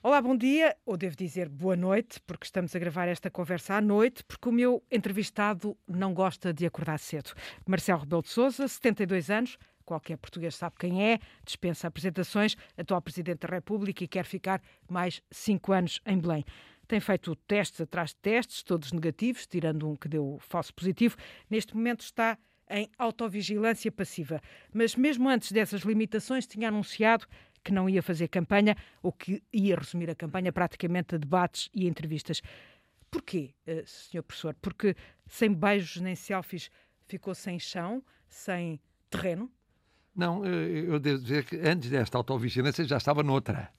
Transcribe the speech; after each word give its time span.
Olá, 0.00 0.22
bom 0.22 0.36
dia, 0.36 0.76
ou 0.86 0.96
devo 0.96 1.16
dizer 1.16 1.48
boa 1.48 1.74
noite, 1.74 2.20
porque 2.24 2.44
estamos 2.44 2.74
a 2.74 2.78
gravar 2.78 3.08
esta 3.08 3.28
conversa 3.28 3.74
à 3.74 3.80
noite, 3.80 4.22
porque 4.22 4.48
o 4.48 4.52
meu 4.52 4.80
entrevistado 4.92 5.76
não 5.88 6.14
gosta 6.14 6.54
de 6.54 6.64
acordar 6.64 7.00
cedo. 7.00 7.32
Marcelo 7.66 8.02
Rebelo 8.02 8.22
de 8.22 8.28
Sousa, 8.28 8.68
72 8.68 9.28
anos, 9.28 9.58
qualquer 9.84 10.16
português 10.16 10.54
sabe 10.54 10.76
quem 10.78 11.02
é, 11.02 11.18
dispensa 11.44 11.88
apresentações, 11.88 12.54
atual 12.76 13.02
Presidente 13.02 13.40
da 13.40 13.48
República 13.48 14.04
e 14.04 14.06
quer 14.06 14.24
ficar 14.24 14.62
mais 14.88 15.20
cinco 15.32 15.72
anos 15.72 16.00
em 16.06 16.16
Belém. 16.16 16.44
Tem 16.86 17.00
feito 17.00 17.34
testes 17.34 17.80
atrás 17.80 18.10
de 18.10 18.16
testes, 18.18 18.62
todos 18.62 18.92
negativos, 18.92 19.48
tirando 19.48 19.90
um 19.90 19.96
que 19.96 20.08
deu 20.08 20.38
falso 20.38 20.72
positivo. 20.72 21.16
Neste 21.50 21.74
momento 21.74 22.02
está 22.02 22.38
em 22.70 22.88
autovigilância 22.98 23.90
passiva. 23.90 24.40
Mas 24.72 24.94
mesmo 24.94 25.28
antes 25.28 25.52
dessas 25.52 25.82
limitações, 25.82 26.46
tinha 26.46 26.68
anunciado 26.68 27.26
que 27.68 27.74
não 27.74 27.86
ia 27.86 28.02
fazer 28.02 28.28
campanha 28.28 28.74
ou 29.02 29.12
que 29.12 29.42
ia 29.52 29.76
resumir 29.76 30.08
a 30.08 30.14
campanha 30.14 30.50
praticamente 30.50 31.14
a 31.14 31.18
debates 31.18 31.68
e 31.74 31.86
entrevistas. 31.86 32.40
Porquê, 33.10 33.54
eh, 33.66 33.82
Sr. 33.84 34.22
Professor? 34.22 34.54
Porque 34.54 34.96
sem 35.26 35.52
beijos 35.52 36.00
nem 36.00 36.14
selfies 36.14 36.70
ficou 37.06 37.34
sem 37.34 37.58
chão, 37.58 38.02
sem 38.26 38.80
terreno? 39.10 39.50
Não, 40.16 40.46
eh, 40.46 40.84
eu 40.86 40.98
devo 40.98 41.20
dizer 41.22 41.44
que 41.44 41.56
antes 41.56 41.90
desta 41.90 42.16
autovigilância 42.16 42.82
já 42.86 42.96
estava 42.96 43.22
noutra. 43.22 43.70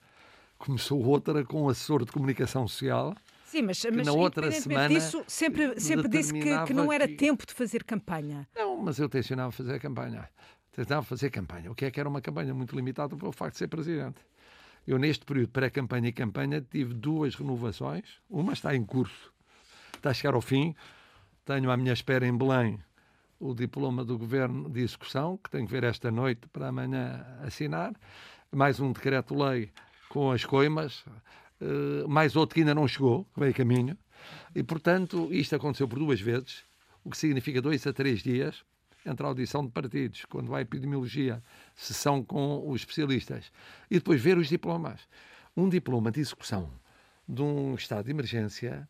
Começou 0.60 1.04
outra 1.04 1.44
com 1.44 1.64
o 1.64 1.70
assessor 1.70 2.06
de 2.06 2.12
comunicação 2.12 2.68
social. 2.68 3.16
Sim, 3.46 3.64
mas, 3.64 3.84
mas 3.92 4.06
na 4.06 4.14
outra 4.14 4.52
semana 4.52 4.88
disso, 4.88 5.24
sempre, 5.28 5.80
sempre 5.80 6.08
disse 6.08 6.32
que, 6.32 6.66
que 6.66 6.74
não 6.74 6.94
era 6.94 7.08
que... 7.08 7.16
tempo 7.16 7.44
de 7.44 7.56
fazer 7.56 7.84
campanha. 7.84 8.48
Não, 8.56 8.78
mas 8.78 9.00
eu 9.00 9.10
tencionava 9.10 9.52
fazer 9.52 9.74
a 9.74 9.80
campanha 9.80 10.30
tentava 10.72 11.04
fazer 11.04 11.30
campanha. 11.30 11.72
O 11.72 11.76
que 11.76 11.86
é 11.86 11.92
que 11.92 12.00
era 12.00 12.08
uma 12.08 12.22
campanha 12.22 12.54
muito 12.54 12.76
limitada 12.76 13.16
pelo 13.16 13.32
facto 13.32 13.54
de 13.54 13.60
ser 13.60 13.68
presidente. 13.68 14.20
Eu, 14.88 14.98
neste 14.98 15.26
período 15.26 15.50
pré-campanha 15.50 16.10
e 16.10 16.12
campanha, 16.12 16.62
tive 16.62 16.94
duas 16.94 17.36
renovações. 17.36 18.06
Uma 18.30 18.54
está 18.54 18.76
em 18.76 18.84
curso, 18.84 19.32
está 19.96 20.10
a 20.10 20.14
chegar 20.14 20.34
ao 20.34 20.42
fim. 20.42 20.76
Tenho 21.46 21.70
à 21.70 21.78
minha 21.78 21.94
espera 21.94 22.26
em 22.26 22.36
Belém 22.36 22.80
o 23.40 23.54
diploma 23.54 24.04
do 24.04 24.18
governo 24.18 24.70
de 24.70 24.82
execução, 24.82 25.38
que 25.38 25.50
tenho 25.50 25.66
que 25.66 25.72
ver 25.72 25.84
esta 25.84 26.12
noite 26.12 26.48
para 26.52 26.68
amanhã 26.68 27.26
assinar. 27.44 27.94
Mais 28.52 28.80
um 28.80 28.92
decreto-lei 28.92 29.72
com 30.10 30.32
as 30.32 30.44
coimas. 30.44 31.06
Uh, 31.62 32.08
mais 32.08 32.36
outro 32.36 32.56
que 32.56 32.62
ainda 32.62 32.74
não 32.74 32.88
chegou, 32.88 33.26
que 33.34 33.40
veio 33.40 33.52
a 33.52 33.56
caminho. 33.56 33.98
E, 34.56 34.64
portanto, 34.64 35.30
isto 35.32 35.56
aconteceu 35.56 35.88
por 35.88 36.00
duas 36.00 36.20
vezes, 36.20 36.64
o 37.04 37.10
que 37.10 37.18
significa 37.18 37.62
dois 37.62 37.86
a 37.86 37.94
três 37.94 38.22
dias 38.22 38.64
entre 39.06 39.26
a 39.26 39.30
audição 39.30 39.66
de 39.66 39.72
partidos, 39.72 40.26
quando 40.26 40.54
há 40.54 40.62
epidemiologia, 40.62 41.44
sessão 41.76 42.24
com 42.24 42.68
os 42.70 42.82
especialistas, 42.82 43.52
e 43.90 43.96
depois 43.96 44.22
ver 44.22 44.38
os 44.38 44.48
diplomas. 44.48 45.02
Um 45.56 45.68
diploma 45.68 46.12
de 46.12 46.20
execução 46.20 46.70
de 47.28 47.42
um 47.42 47.76
estado 47.76 48.06
de 48.06 48.12
emergência 48.12 48.88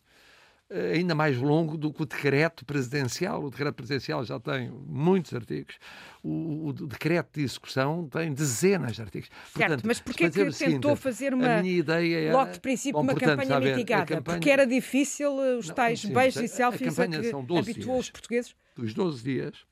eh, 0.72 0.94
ainda 0.94 1.16
mais 1.16 1.36
longo 1.38 1.76
do 1.76 1.92
que 1.92 2.04
o 2.04 2.06
decreto 2.06 2.64
presidencial. 2.64 3.44
O 3.44 3.50
decreto 3.50 3.74
presidencial 3.74 4.24
já 4.24 4.40
tem 4.40 4.70
muitos 4.70 5.34
artigos, 5.34 5.78
o, 6.24 6.68
o 6.68 6.74
decreto 6.74 7.40
de 7.40 7.42
execução 7.44 8.08
tem 8.08 8.32
dezenas 8.32 8.96
de 8.96 9.02
artigos. 9.02 9.30
Certo, 9.30 9.58
portanto, 9.58 9.84
mas 9.88 10.00
porquê 10.00 10.30
que 10.30 10.52
tentou 10.52 10.96
fazer 10.96 11.34
uma, 11.34 11.58
a 11.58 11.62
minha 11.64 11.80
ideia 11.80 12.20
era, 12.28 12.34
logo 12.34 12.52
de 12.52 12.60
princípio, 12.60 12.94
bom, 12.94 13.02
uma 13.02 13.14
portanto, 13.14 13.40
campanha 13.40 13.60
mitigada? 13.60 14.06
Campanha... 14.06 14.38
Porque 14.38 14.50
era 14.52 14.66
difícil 14.66 15.42
eh, 15.42 15.58
os 15.58 15.70
não, 15.70 15.76
tais 15.76 16.06
beijos 16.06 16.42
e 16.44 16.48
selfies 16.48 17.00
a, 17.00 17.04
a 17.04 17.08
que 17.08 17.58
habituou 17.58 17.96
dias. 17.96 18.06
os 18.06 18.10
portugueses? 18.12 18.56
Dos 18.76 18.94
12 18.94 19.24
dias, 19.24 19.66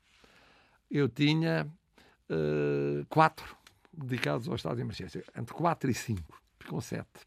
eu 0.90 1.08
tinha 1.08 1.66
uh, 2.30 3.04
quatro 3.08 3.56
dedicados 3.92 4.48
ao 4.48 4.54
estado 4.54 4.76
de 4.76 4.82
emergência, 4.82 5.24
entre 5.36 5.54
quatro 5.54 5.90
e 5.90 5.94
cinco, 5.94 6.40
ficam 6.58 6.80
sete. 6.80 7.26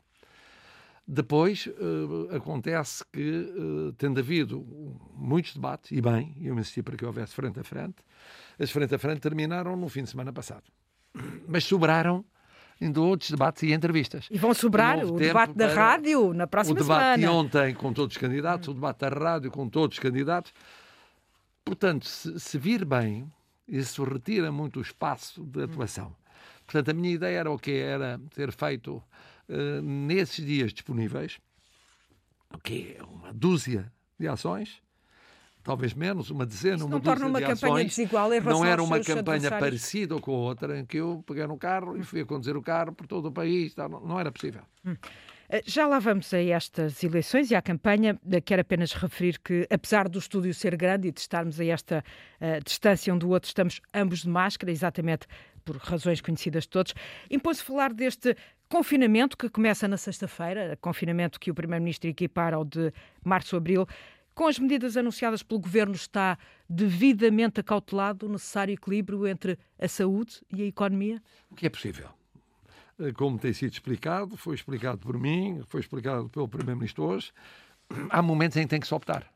Depois 1.07 1.67
uh, 1.67 2.35
acontece 2.35 3.03
que, 3.11 3.21
uh, 3.21 3.93
tendo 3.93 4.19
havido 4.19 4.65
muitos 5.13 5.53
debates, 5.53 5.91
e 5.91 5.99
bem, 5.99 6.35
eu 6.39 6.57
insisti 6.57 6.81
para 6.81 6.95
que 6.95 7.05
houvesse 7.05 7.33
frente 7.33 7.59
a 7.59 7.63
frente, 7.63 7.97
as 8.57 8.71
frente 8.71 8.95
a 8.95 8.99
frente 8.99 9.19
terminaram 9.19 9.75
no 9.75 9.89
fim 9.89 10.03
de 10.03 10.09
semana 10.09 10.31
passado. 10.31 10.63
Mas 11.47 11.65
sobraram 11.65 12.23
ainda 12.79 13.01
outros 13.01 13.29
debates 13.29 13.63
e 13.63 13.73
entrevistas. 13.73 14.27
E 14.31 14.37
vão 14.37 14.53
sobrar 14.53 15.03
o 15.05 15.11
debate 15.11 15.53
da 15.53 15.67
rádio 15.73 16.33
na 16.33 16.47
próxima 16.47 16.79
semana. 16.79 16.93
O 16.93 16.99
debate 16.99 17.21
semana. 17.21 17.41
de 17.41 17.47
ontem 17.47 17.75
com 17.75 17.93
todos 17.93 18.15
os 18.15 18.19
candidatos, 18.19 18.69
o 18.69 18.73
debate 18.73 18.99
da 18.99 19.09
rádio 19.09 19.51
com 19.51 19.67
todos 19.67 19.97
os 19.97 20.01
candidatos. 20.01 20.53
Portanto, 21.65 22.07
se, 22.07 22.39
se 22.39 22.57
vir 22.57 22.85
bem, 22.85 23.29
isso 23.67 24.03
retira 24.03 24.51
muito 24.51 24.79
o 24.79 24.81
espaço 24.81 25.43
de 25.43 25.63
atuação. 25.63 26.15
Portanto, 26.65 26.89
a 26.89 26.93
minha 26.93 27.13
ideia 27.13 27.39
era 27.39 27.51
o 27.51 27.59
que 27.59 27.71
era 27.71 28.19
ter 28.33 28.51
feito 28.51 29.03
uh, 29.49 29.81
nesses 29.81 30.45
dias 30.45 30.73
disponíveis, 30.73 31.39
o 32.53 32.57
que 32.57 32.95
é 32.97 33.03
uma 33.03 33.33
dúzia 33.33 33.91
de 34.19 34.27
ações, 34.27 34.81
talvez 35.63 35.93
menos, 35.93 36.29
uma 36.29 36.45
dezena, 36.45 36.77
Isso 36.77 36.85
uma 36.85 36.95
não 36.95 37.01
torna 37.01 37.25
uma 37.27 37.39
de 37.39 37.47
campanha 37.47 37.73
ações. 37.73 37.87
desigual 37.87 38.33
em 38.33 38.41
Não 38.41 38.65
era 38.65 38.81
uma 38.81 38.99
campanha 38.99 39.49
parecida 39.49 40.19
com 40.19 40.31
a 40.31 40.37
outra, 40.37 40.79
em 40.79 40.85
que 40.85 40.97
eu 40.97 41.23
peguei 41.25 41.45
no 41.45 41.57
carro 41.57 41.97
e 41.97 42.03
fui 42.03 42.21
a 42.21 42.25
conduzir 42.25 42.55
o 42.55 42.61
carro 42.61 42.93
por 42.93 43.07
todo 43.07 43.27
o 43.27 43.31
país. 43.31 43.75
Não, 43.75 43.89
não 43.89 44.19
era 44.19 44.31
possível. 44.31 44.61
Hum. 44.85 44.95
Eh, 45.53 45.61
já 45.65 45.85
lá 45.85 45.99
vamos 45.99 46.33
a 46.33 46.41
estas 46.41 47.03
eleições 47.03 47.51
e 47.51 47.55
à 47.55 47.61
campanha. 47.61 48.17
Eh, 48.31 48.39
quero 48.39 48.61
apenas 48.61 48.93
referir 48.93 49.37
que, 49.37 49.67
apesar 49.69 50.07
do 50.07 50.17
estúdio 50.17 50.53
ser 50.53 50.77
grande 50.77 51.09
e 51.09 51.11
de 51.11 51.19
estarmos 51.19 51.59
a 51.59 51.65
esta 51.65 52.01
uh, 52.39 52.63
distância 52.63 53.13
um 53.13 53.17
do 53.17 53.29
outro, 53.29 53.49
estamos 53.49 53.81
ambos 53.93 54.21
de 54.21 54.29
máscara, 54.29 54.71
exatamente 54.71 55.27
por 55.65 55.75
razões 55.75 56.21
conhecidas 56.21 56.63
de 56.63 56.69
todos. 56.69 56.93
Impôs-se 57.29 57.63
falar 57.63 57.93
deste 57.93 58.33
confinamento 58.69 59.35
que 59.35 59.49
começa 59.49 59.89
na 59.89 59.97
sexta-feira, 59.97 60.77
confinamento 60.79 61.37
que 61.37 61.51
o 61.51 61.53
Primeiro-Ministro 61.53 62.09
equipara 62.09 62.55
ao 62.55 62.63
de 62.63 62.93
março-abril. 63.21 63.85
Com 64.33 64.47
as 64.47 64.57
medidas 64.57 64.95
anunciadas 64.95 65.43
pelo 65.43 65.59
Governo, 65.59 65.93
está 65.93 66.37
devidamente 66.69 67.59
acautelado 67.59 68.25
o 68.25 68.31
necessário 68.31 68.73
equilíbrio 68.73 69.27
entre 69.27 69.59
a 69.77 69.89
saúde 69.89 70.41
e 70.49 70.63
a 70.63 70.65
economia? 70.65 71.21
O 71.49 71.55
que 71.55 71.67
é 71.67 71.69
possível 71.69 72.20
como 73.15 73.39
tem 73.39 73.53
sido 73.53 73.73
explicado, 73.73 74.37
foi 74.37 74.55
explicado 74.55 74.99
por 74.99 75.17
mim, 75.17 75.61
foi 75.67 75.79
explicado 75.79 76.29
pelo 76.29 76.47
Primeiro-Ministro 76.47 77.03
hoje, 77.03 77.31
há 78.09 78.21
momentos 78.21 78.57
em 78.57 78.63
que 78.63 78.69
tem 78.69 78.79
que 78.79 78.87
se 78.87 78.93
optar. 78.93 79.31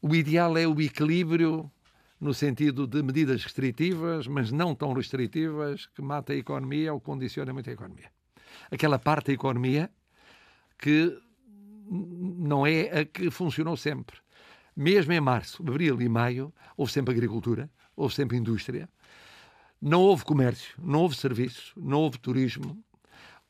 O 0.00 0.14
ideal 0.14 0.56
é 0.56 0.66
o 0.66 0.80
equilíbrio 0.80 1.70
no 2.20 2.32
sentido 2.32 2.86
de 2.86 3.02
medidas 3.02 3.42
restritivas, 3.42 4.26
mas 4.26 4.50
não 4.50 4.74
tão 4.74 4.92
restritivas, 4.92 5.86
que 5.86 6.00
mata 6.00 6.32
a 6.32 6.36
economia 6.36 6.92
ou 6.92 7.00
condiciona 7.00 7.52
muito 7.52 7.68
a 7.68 7.72
economia. 7.72 8.10
Aquela 8.70 8.98
parte 8.98 9.26
da 9.26 9.32
economia 9.32 9.90
que 10.78 11.18
não 11.90 12.66
é 12.66 13.00
a 13.00 13.04
que 13.04 13.30
funcionou 13.30 13.76
sempre. 13.76 14.16
Mesmo 14.76 15.12
em 15.12 15.20
março, 15.20 15.62
abril 15.62 16.00
e 16.00 16.08
maio, 16.08 16.52
houve 16.76 16.92
sempre 16.92 17.14
agricultura, 17.14 17.70
houve 17.94 18.14
sempre 18.14 18.36
indústria, 18.36 18.88
não 19.84 20.00
houve 20.00 20.24
comércio, 20.24 20.74
não 20.82 21.00
houve 21.00 21.14
serviços, 21.14 21.74
não 21.76 22.00
houve 22.00 22.18
turismo, 22.18 22.82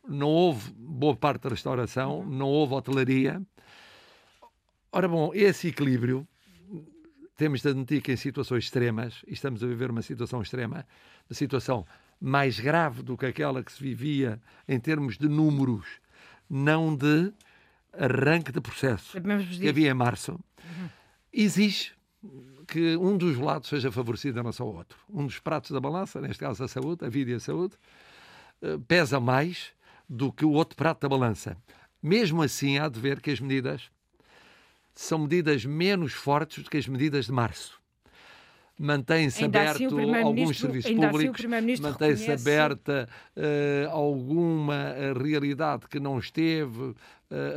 não 0.06 0.26
houve 0.26 0.72
boa 0.76 1.14
parte 1.14 1.42
da 1.42 1.50
restauração, 1.50 2.26
não 2.26 2.48
houve 2.48 2.74
hotelaria. 2.74 3.40
Ora 4.90 5.06
bom, 5.06 5.30
esse 5.32 5.68
equilíbrio 5.68 6.26
temos 7.36 7.62
de 7.62 7.68
admitir 7.68 8.02
que 8.02 8.10
em 8.10 8.16
situações 8.16 8.64
extremas, 8.64 9.22
e 9.28 9.32
estamos 9.32 9.62
a 9.62 9.66
viver 9.68 9.92
uma 9.92 10.02
situação 10.02 10.42
extrema, 10.42 10.84
uma 11.30 11.36
situação 11.36 11.86
mais 12.20 12.58
grave 12.58 13.04
do 13.04 13.16
que 13.16 13.26
aquela 13.26 13.62
que 13.62 13.70
se 13.70 13.80
vivia 13.80 14.42
em 14.66 14.80
termos 14.80 15.16
de 15.16 15.28
números, 15.28 15.86
não 16.50 16.96
de 16.96 17.32
arranque 17.92 18.50
de 18.50 18.60
processo 18.60 19.16
que 19.60 19.68
havia 19.68 19.88
em 19.88 19.94
março, 19.94 20.36
exige 21.32 21.92
que 22.74 22.96
um 22.96 23.16
dos 23.16 23.38
lados 23.38 23.68
seja 23.68 23.92
favorecido 23.92 24.36
em 24.36 24.42
relação 24.42 24.66
ao 24.66 24.74
outro. 24.74 24.98
Um 25.08 25.26
dos 25.26 25.38
pratos 25.38 25.70
da 25.70 25.78
balança, 25.78 26.20
neste 26.20 26.40
caso 26.40 26.64
a 26.64 26.66
saúde, 26.66 27.04
a 27.04 27.08
vida 27.08 27.30
e 27.30 27.34
a 27.34 27.38
saúde, 27.38 27.74
eh, 28.60 28.76
pesa 28.88 29.20
mais 29.20 29.68
do 30.08 30.32
que 30.32 30.44
o 30.44 30.50
outro 30.50 30.76
prato 30.76 31.02
da 31.02 31.08
balança. 31.08 31.56
Mesmo 32.02 32.42
assim, 32.42 32.76
há 32.76 32.88
de 32.88 32.98
ver 32.98 33.20
que 33.20 33.30
as 33.30 33.38
medidas 33.38 33.92
são 34.92 35.20
medidas 35.20 35.64
menos 35.64 36.14
fortes 36.14 36.64
do 36.64 36.68
que 36.68 36.76
as 36.76 36.88
medidas 36.88 37.26
de 37.26 37.32
março. 37.32 37.80
Mantém-se 38.76 39.36
assim 39.36 39.44
aberto 39.44 39.86
assim 39.86 40.14
alguns 40.16 40.58
serviços 40.58 40.90
públicos, 40.90 41.44
assim 41.44 41.80
mantém-se 41.80 42.32
aberta 42.32 43.08
uh, 43.36 43.90
alguma 43.90 44.74
eh, 44.96 45.12
realidade 45.12 45.86
que 45.88 46.00
não 46.00 46.18
esteve 46.18 46.82
uh, 46.82 46.96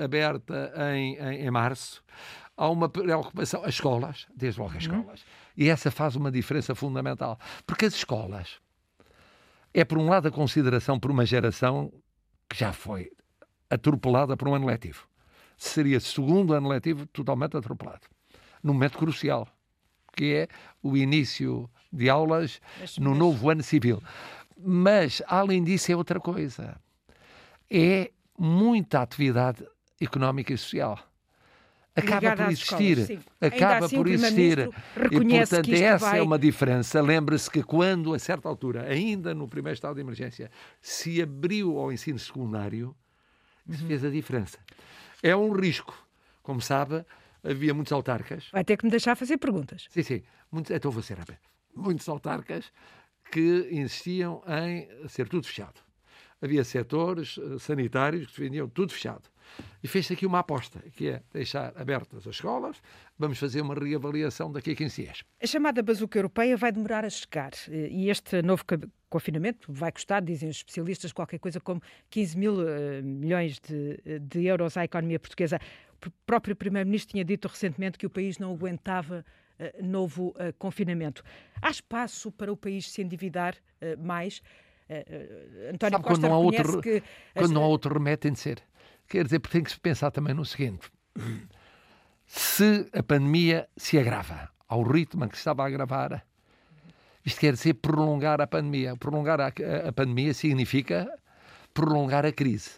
aberta 0.04 0.72
em, 0.94 1.16
em, 1.16 1.48
em 1.48 1.50
março 1.50 2.04
há 2.58 2.70
uma 2.70 2.90
preocupação. 2.90 3.64
As 3.64 3.76
escolas, 3.76 4.28
desde 4.36 4.60
logo 4.60 4.76
as 4.76 4.84
escolas. 4.84 5.22
E 5.56 5.70
essa 5.70 5.90
faz 5.90 6.16
uma 6.16 6.32
diferença 6.32 6.76
fundamental. 6.76 7.40
Porque 7.66 7.86
as 7.86 7.94
escolas 7.94 8.60
é, 9.74 9.86
por 9.86 10.00
um 10.00 10.10
lado, 10.10 10.28
a 10.28 10.32
consideração 10.32 11.00
por 11.00 11.12
uma 11.12 11.24
geração 11.24 11.94
que 12.50 12.58
já 12.58 12.74
foi 12.74 13.12
atropelada 13.70 14.36
por 14.36 14.48
um 14.48 14.56
ano 14.56 14.66
letivo. 14.66 15.08
Seria 15.56 16.00
segundo 16.00 16.54
ano 16.54 16.68
letivo 16.68 17.06
totalmente 17.06 17.56
atropelado. 17.56 18.02
Num 18.64 18.74
momento 18.74 18.98
crucial, 18.98 19.48
que 20.16 20.34
é 20.34 20.48
o 20.82 20.98
início 20.98 21.70
de 21.94 22.10
aulas 22.10 22.60
no 22.98 23.14
novo 23.14 23.52
ano 23.52 23.62
civil. 23.62 24.02
Mas, 24.58 25.22
além 25.28 25.64
disso, 25.64 25.92
é 25.92 25.96
outra 25.96 26.20
coisa. 26.20 26.82
É 27.70 28.12
muita 28.36 29.02
atividade 29.02 29.64
económica 30.02 30.54
e 30.54 30.58
social. 30.58 31.00
Acaba 31.98 32.20
Ligada 32.20 32.44
por 32.44 32.52
existir. 32.52 32.98
escolas, 33.00 33.24
acaba 33.42 33.86
assim, 33.86 33.96
por 33.98 34.08
existir. 34.08 34.60
E, 34.60 35.26
portanto, 35.26 35.74
essa 35.74 35.98
vai... 35.98 36.20
é 36.20 36.22
uma 36.22 36.38
diferença. 36.38 37.02
Lembre-se 37.02 37.50
que 37.50 37.64
quando, 37.64 38.14
a 38.14 38.20
certa 38.20 38.48
altura, 38.48 38.84
ainda 38.84 39.34
no 39.34 39.48
primeiro 39.48 39.74
estado 39.74 39.96
de 39.96 40.02
emergência, 40.02 40.52
se 40.82 41.22
abriu 41.22 41.78
ao 41.80 41.92
ensino 41.92 42.20
secundário, 42.20 42.96
Uhum. 43.68 43.76
fez 43.88 44.06
a 44.06 44.10
diferença. 44.10 44.58
É 45.22 45.36
um 45.36 45.52
risco. 45.52 45.94
Como 46.42 46.62
sabe, 46.62 47.04
havia 47.44 47.74
muitos 47.74 47.92
autarcas. 47.92 48.48
Vai 48.54 48.64
ter 48.64 48.78
que 48.78 48.86
me 48.86 48.92
deixar 48.92 49.16
fazer 49.18 49.38
perguntas. 49.38 49.88
Sim, 49.90 50.04
sim. 50.04 50.24
Muitos, 50.50 50.72
então 50.72 50.90
vou 50.90 51.04
ser 51.04 51.18
rápido. 51.18 51.40
Muitos 51.76 52.08
autarcas 52.08 52.72
que 53.30 53.68
insistiam 53.72 54.42
em 54.48 54.88
ser 55.10 55.28
tudo 55.28 55.46
fechado. 55.46 55.82
Havia 56.42 56.64
setores 56.64 57.38
eh, 57.38 57.60
sanitários 57.60 58.28
que 58.28 58.38
defendiam 58.40 58.70
tudo 58.70 58.94
fechado. 58.94 59.24
E 59.84 59.88
fez-se 59.88 60.14
aqui 60.14 60.26
uma 60.26 60.40
aposta, 60.40 60.80
que 60.96 61.10
é 61.10 61.22
deixar 61.34 61.74
abertas 61.76 62.28
as 62.28 62.36
escolas, 62.36 62.78
vamos 63.18 63.38
fazer 63.38 63.62
uma 63.62 63.74
reavaliação 63.76 64.52
daqui 64.52 64.72
a 64.72 64.76
15 64.76 65.02
dias. 65.04 65.24
A 65.42 65.48
chamada 65.48 65.82
bazuca 65.84 66.18
europeia 66.20 66.58
vai 66.58 66.72
demorar 66.72 67.06
a 67.06 67.10
chegar 67.10 67.52
eh, 67.70 67.88
e 67.90 68.10
este 68.10 68.42
novo 68.42 68.64
confinamento 69.10 69.72
vai 69.72 69.92
custar, 69.92 70.22
dizem 70.22 70.50
os 70.50 70.58
especialistas, 70.58 71.12
qualquer 71.14 71.40
coisa 71.40 71.60
como 71.60 71.82
15 72.10 72.38
mil 72.38 72.68
eh, 72.68 73.02
milhões 73.02 73.60
de, 73.60 74.00
eh, 74.06 74.20
de 74.20 74.46
euros 74.46 74.76
à 74.78 74.84
economia 74.84 75.20
portuguesa. 75.20 75.60
O 75.94 75.98
pr- 76.00 76.10
próprio 76.26 76.56
Primeiro-Ministro 76.56 77.12
tinha 77.12 77.24
dito 77.24 77.48
recentemente 77.48 77.98
que 77.98 78.06
o 78.06 78.10
país 78.10 78.38
não 78.38 78.52
aguentava 78.54 79.24
eh, 79.60 79.76
novo 79.82 80.36
eh, 80.38 80.52
confinamento. 80.60 81.24
Há 81.62 81.70
espaço 81.70 82.32
para 82.32 82.52
o 82.52 82.58
país 82.58 82.92
se 82.92 83.02
endividar 83.02 83.56
mais? 84.00 84.42
António 85.70 85.98
Sabe, 85.98 86.04
quando 86.04 86.04
Costa 86.04 86.28
não 86.30 86.36
há 86.36 86.38
outro- 86.40 86.82
que... 86.82 87.02
Quando 87.34 87.46
as- 87.46 87.52
não 87.52 87.64
há 87.64 87.68
outro 87.68 87.94
remédio, 87.94 88.18
tem 88.20 88.32
de 88.32 88.40
ser. 88.40 88.62
Quer 89.08 89.24
dizer, 89.26 89.40
porque 89.40 89.58
tem 89.58 89.64
que 89.64 89.72
se 89.72 89.80
pensar 89.80 90.12
também 90.12 90.34
no 90.34 90.46
seguinte: 90.46 90.90
se 92.26 92.88
a 92.94 93.02
pandemia 93.02 93.68
se 93.78 93.98
agrava 93.98 94.50
ao 94.68 94.84
ritmo 94.84 95.24
em 95.26 95.28
que 95.30 95.36
se 95.36 95.42
estava 95.42 95.64
a 95.64 95.68
agravar, 95.68 96.26
isto 97.26 97.40
quer 97.40 97.54
dizer 97.54 97.76
prolongar 97.76 98.42
a 98.42 98.48
pandemia. 98.48 98.96
Prolongar 98.98 99.40
a, 99.40 99.46
a- 99.48 99.90
a 99.90 99.92
pandemia 99.94 100.34
significa 100.34 101.08
prolongar 101.74 102.26
a 102.26 102.32
crise. 102.32 102.72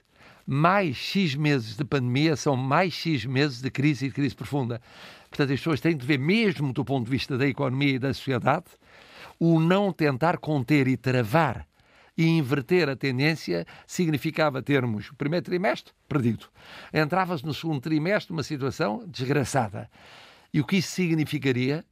Mais 0.45 0.97
X 0.97 1.35
meses 1.35 1.77
de 1.77 1.83
pandemia 1.85 2.35
são 2.35 2.55
mais 2.55 2.93
X 2.93 3.25
meses 3.25 3.61
de 3.61 3.69
crise 3.69 4.05
e 4.05 4.09
de 4.09 4.15
crise 4.15 4.35
profunda. 4.35 4.81
Portanto, 5.29 5.53
as 5.53 5.59
pessoas 5.59 5.79
têm 5.79 5.95
de 5.95 6.03
ver, 6.05 6.17
mesmo 6.17 6.73
do 6.73 6.83
ponto 6.83 7.05
de 7.05 7.11
vista 7.11 7.37
da 7.37 7.45
economia 7.47 7.93
e 7.95 7.99
da 7.99 8.11
sociedade, 8.13 8.65
o 9.39 9.59
não 9.59 9.93
tentar 9.93 10.37
conter 10.39 10.87
e 10.87 10.97
travar 10.97 11.67
e 12.19 12.27
inverter 12.27 12.89
a 12.89 12.98
tendência 12.98 13.66
significava 13.88 14.62
termos 14.62 15.10
o 15.10 15.16
primeiro 15.16 15.45
trimestre 15.45 15.94
perdido. 16.06 16.48
Entrava-se 16.94 17.45
no 17.45 17.54
segundo 17.54 17.80
trimestre 17.80 18.33
numa 18.33 18.44
situação 18.44 19.06
desgraçada. 19.07 19.89
E 20.54 20.60
o 20.60 20.66
que 20.66 20.75
isso 20.75 20.92
significaria 20.92 21.86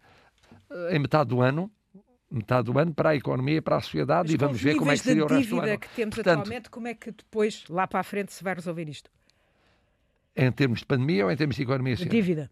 eh, 0.70 0.98
em 0.98 1.00
metade 1.00 1.30
do 1.30 1.42
ano, 1.42 1.72
metade 2.30 2.70
do 2.70 2.78
ano 2.78 2.94
para 2.94 3.12
a 3.12 3.16
economia, 3.16 3.62
para 3.62 3.78
a 3.78 3.82
sociedade 3.82 4.28
Mas 4.28 4.34
e 4.34 4.38
vamos 4.38 4.58
os 4.58 4.62
ver 4.62 4.76
como 4.76 4.92
é 4.92 4.96
que 4.96 5.00
seria 5.00 5.24
o 5.24 5.28
resto 5.28 5.56
do 5.56 5.62
ano. 5.62 5.80
que 5.80 5.90
temos 5.96 6.16
Portanto, 6.16 6.40
atualmente, 6.42 6.70
como 6.70 6.88
é 6.90 6.94
que 6.94 7.10
depois, 7.10 7.64
lá 7.70 7.88
para 7.88 8.02
a 8.02 8.04
frente, 8.04 8.34
se 8.34 8.44
vai 8.44 8.54
resolver 8.54 8.90
isto? 8.90 9.10
em 10.38 10.52
termos 10.52 10.80
de 10.80 10.86
pandemia 10.86 11.26
ou 11.26 11.32
em 11.32 11.36
termos 11.36 11.56
de 11.56 11.64
economia 11.64 11.96
De 11.96 12.06
dívida. 12.06 12.52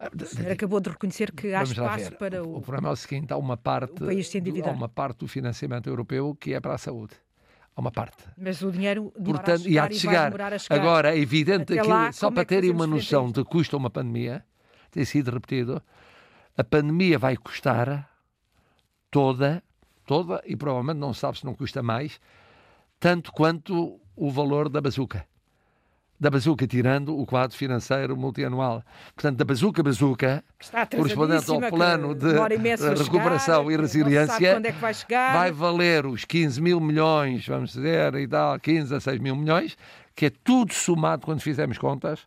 O 0.00 0.26
senhor 0.26 0.52
acabou 0.52 0.80
de 0.80 0.88
reconhecer 0.88 1.30
que 1.30 1.52
há 1.52 1.58
Vamos 1.62 1.72
espaço 1.72 2.12
para 2.12 2.42
O 2.42 2.56
o... 2.56 2.60
problema 2.62 2.88
é 2.88 2.92
o 2.92 2.96
seguinte: 2.96 3.32
há 3.32 3.36
uma 3.36 3.56
parte, 3.56 4.02
há 4.02 4.70
uma 4.70 4.88
parte 4.88 5.18
do 5.18 5.28
financiamento 5.28 5.88
europeu 5.88 6.34
que 6.34 6.54
é 6.54 6.60
para 6.60 6.74
a 6.74 6.78
saúde. 6.78 7.14
Há 7.76 7.80
uma 7.80 7.90
parte. 7.90 8.24
Mas 8.36 8.62
o 8.62 8.72
dinheiro 8.72 9.12
Portanto, 9.22 9.66
a 9.66 9.68
e 9.68 9.78
há 9.78 9.86
de 9.86 9.94
vai 9.94 9.98
chegar. 9.98 10.24
demorar 10.30 10.54
a 10.54 10.58
chegar. 10.58 10.80
Agora, 10.80 11.14
é 11.14 11.18
evidente 11.18 11.66
que, 11.66 12.12
só 12.12 12.30
para 12.30 12.42
é 12.42 12.44
que 12.44 12.54
terem 12.54 12.70
uma 12.70 12.86
noção 12.86 13.30
de 13.30 13.44
custo 13.44 13.76
uma 13.76 13.90
pandemia, 13.90 14.44
tem 14.90 15.04
sido 15.04 15.30
repetido, 15.30 15.82
a 16.56 16.64
pandemia 16.64 17.18
vai 17.18 17.36
custar 17.36 18.10
toda, 19.10 19.62
toda, 20.06 20.42
e 20.46 20.56
provavelmente 20.56 20.98
não 20.98 21.12
sabe 21.12 21.38
se 21.38 21.44
não 21.44 21.54
custa 21.54 21.82
mais, 21.82 22.18
tanto 22.98 23.32
quanto 23.32 24.00
o 24.16 24.30
valor 24.30 24.68
da 24.68 24.80
bazuca. 24.80 25.26
Da 26.20 26.28
bazuca, 26.28 26.66
tirando 26.66 27.18
o 27.18 27.24
quadro 27.24 27.56
financeiro 27.56 28.14
multianual. 28.14 28.84
Portanto, 29.14 29.38
da 29.38 29.44
bazuca 29.44 29.82
bazuca, 29.82 30.44
correspondente 30.94 31.50
ao 31.50 31.60
plano 31.62 32.14
de 32.14 32.32
recuperação 33.02 33.64
chegar, 33.64 33.72
e 33.72 33.76
resiliência, 33.80 34.48
é 34.48 34.72
vai 34.72 34.92
vai 35.32 35.50
valer 35.50 36.04
os 36.04 36.26
15 36.26 36.60
mil 36.60 36.78
milhões, 36.78 37.46
vamos 37.46 37.72
dizer, 37.72 38.14
e 38.16 38.28
tal, 38.28 38.60
15 38.60 38.94
a 38.94 39.00
6 39.00 39.18
mil 39.18 39.34
milhões, 39.34 39.78
que 40.14 40.26
é 40.26 40.30
tudo 40.30 40.74
somado 40.74 41.24
quando 41.24 41.40
fizermos 41.40 41.78
contas, 41.78 42.20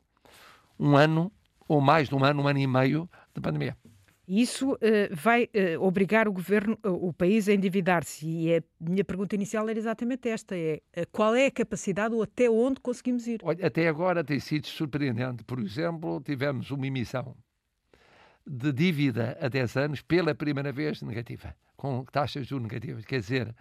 um 0.80 0.98
ano, 0.98 1.32
ou 1.68 1.80
mais 1.80 2.10
de 2.10 2.16
um 2.16 2.24
ano, 2.24 2.42
um 2.42 2.48
ano 2.48 2.58
e 2.58 2.66
meio 2.66 3.08
de 3.36 3.42
pandemia. 3.42 3.78
Isso 4.28 4.78
eh, 4.80 5.10
vai 5.12 5.50
eh, 5.54 5.78
obrigar 5.78 6.30
o 6.30 6.32
governo, 6.32 6.80
eh, 6.82 6.88
o 6.88 7.12
país 7.12 7.50
a 7.50 7.54
endividar-se. 7.54 8.26
E 8.26 8.56
a 8.56 8.64
minha 8.80 9.04
pergunta 9.04 9.36
inicial 9.36 9.68
era 9.68 9.78
exatamente 9.78 10.30
esta: 10.30 10.56
é 10.56 10.82
qual 11.12 11.36
é 11.36 11.48
a 11.48 11.52
capacidade 11.52 12.16
ou 12.16 12.24
até 12.24 12.50
onde 12.50 12.80
conseguimos 12.80 13.28
ir? 13.28 13.42
Olha, 13.44 13.68
até 13.68 13.88
agora 13.88 14.24
tem 14.24 14.40
sido 14.40 14.68
surpreendente. 14.68 15.44
Por 15.44 15.60
exemplo, 15.60 16.22
tivemos 16.22 16.72
uma 16.72 16.88
emissão 16.88 17.36
de 18.48 18.72
dívida 18.72 19.38
a 19.42 19.50
10 19.50 19.76
anos 19.78 20.02
pela 20.02 20.34
primeira 20.34 20.72
vez 20.72 21.02
negativa, 21.02 21.54
com 21.76 22.06
taxas 22.06 22.44
de 22.44 22.50
juros 22.50 22.64
negativas. 22.64 23.04
Quer 23.04 23.20
dizer, 23.20 23.54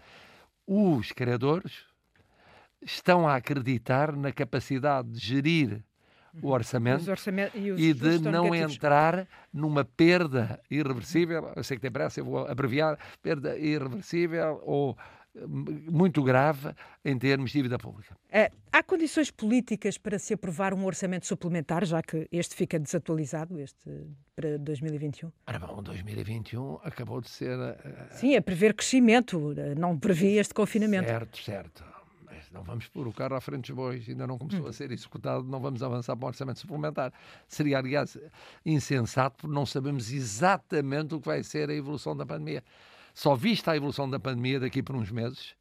os 0.64 1.10
credores 1.10 1.86
estão 2.80 3.26
a 3.26 3.34
acreditar 3.34 4.14
na 4.14 4.30
capacidade 4.30 5.10
de 5.10 5.18
gerir 5.18 5.84
o 6.40 6.48
orçamento 6.50 7.02
Os 7.02 7.08
orçamentos 7.08 7.60
e, 7.60 7.70
os 7.70 7.80
e 7.80 7.92
de 7.92 8.18
não 8.20 8.44
negativos. 8.44 8.74
entrar 8.76 9.28
numa 9.52 9.84
perda 9.84 10.60
irreversível, 10.70 11.52
eu 11.54 11.64
sei 11.64 11.76
que 11.76 11.82
tem 11.82 11.90
pressa, 11.90 12.20
eu 12.20 12.24
vou 12.24 12.46
abreviar, 12.46 12.98
perda 13.20 13.58
irreversível 13.58 14.60
ou 14.64 14.96
hum, 15.36 15.64
muito 15.90 16.22
grave 16.22 16.74
em 17.04 17.18
termos 17.18 17.50
de 17.50 17.58
dívida 17.58 17.78
pública. 17.78 18.16
Eh, 18.30 18.50
há 18.72 18.82
condições 18.82 19.30
políticas 19.30 19.98
para 19.98 20.18
se 20.18 20.32
aprovar 20.34 20.72
um 20.72 20.84
orçamento 20.86 21.26
suplementar, 21.26 21.84
já 21.84 22.00
que 22.02 22.26
este 22.32 22.54
fica 22.54 22.78
desatualizado, 22.78 23.58
este 23.60 23.90
para 24.34 24.56
2021? 24.58 25.30
Ora 25.46 25.58
bom, 25.58 25.82
2021 25.82 26.78
acabou 26.82 27.20
de 27.20 27.28
ser 27.28 27.58
eh, 27.58 28.08
Sim, 28.12 28.34
é 28.36 28.40
prever 28.40 28.74
crescimento, 28.74 29.52
eh, 29.56 29.74
não 29.74 29.98
previa 29.98 30.40
este 30.40 30.54
confinamento. 30.54 31.08
certo, 31.08 31.38
certo. 31.38 31.91
Não 32.52 32.62
vamos 32.62 32.86
pôr 32.88 33.06
o 33.06 33.12
carro 33.12 33.34
à 33.34 33.40
frente 33.40 33.68
dos 33.68 33.76
bois, 33.76 34.06
ainda 34.06 34.26
não 34.26 34.36
começou 34.36 34.66
a 34.66 34.72
ser 34.72 34.92
executado, 34.92 35.44
não 35.44 35.58
vamos 35.58 35.82
avançar 35.82 36.14
para 36.14 36.26
um 36.26 36.28
orçamento 36.28 36.60
suplementar. 36.60 37.12
Seria, 37.48 37.78
aliás, 37.78 38.18
insensato, 38.64 39.38
porque 39.38 39.54
não 39.54 39.64
sabemos 39.64 40.12
exatamente 40.12 41.14
o 41.14 41.20
que 41.20 41.26
vai 41.26 41.42
ser 41.42 41.70
a 41.70 41.74
evolução 41.74 42.14
da 42.14 42.26
pandemia. 42.26 42.62
Só 43.14 43.34
vista 43.34 43.72
a 43.72 43.76
evolução 43.76 44.08
da 44.08 44.20
pandemia 44.20 44.60
daqui 44.60 44.82
por 44.82 44.94
uns 44.94 45.10
meses, 45.10 45.54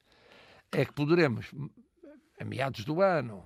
é 0.72 0.84
que 0.84 0.92
poderemos, 0.92 1.52
a 2.40 2.44
meados 2.44 2.84
do 2.84 3.02
ano, 3.02 3.44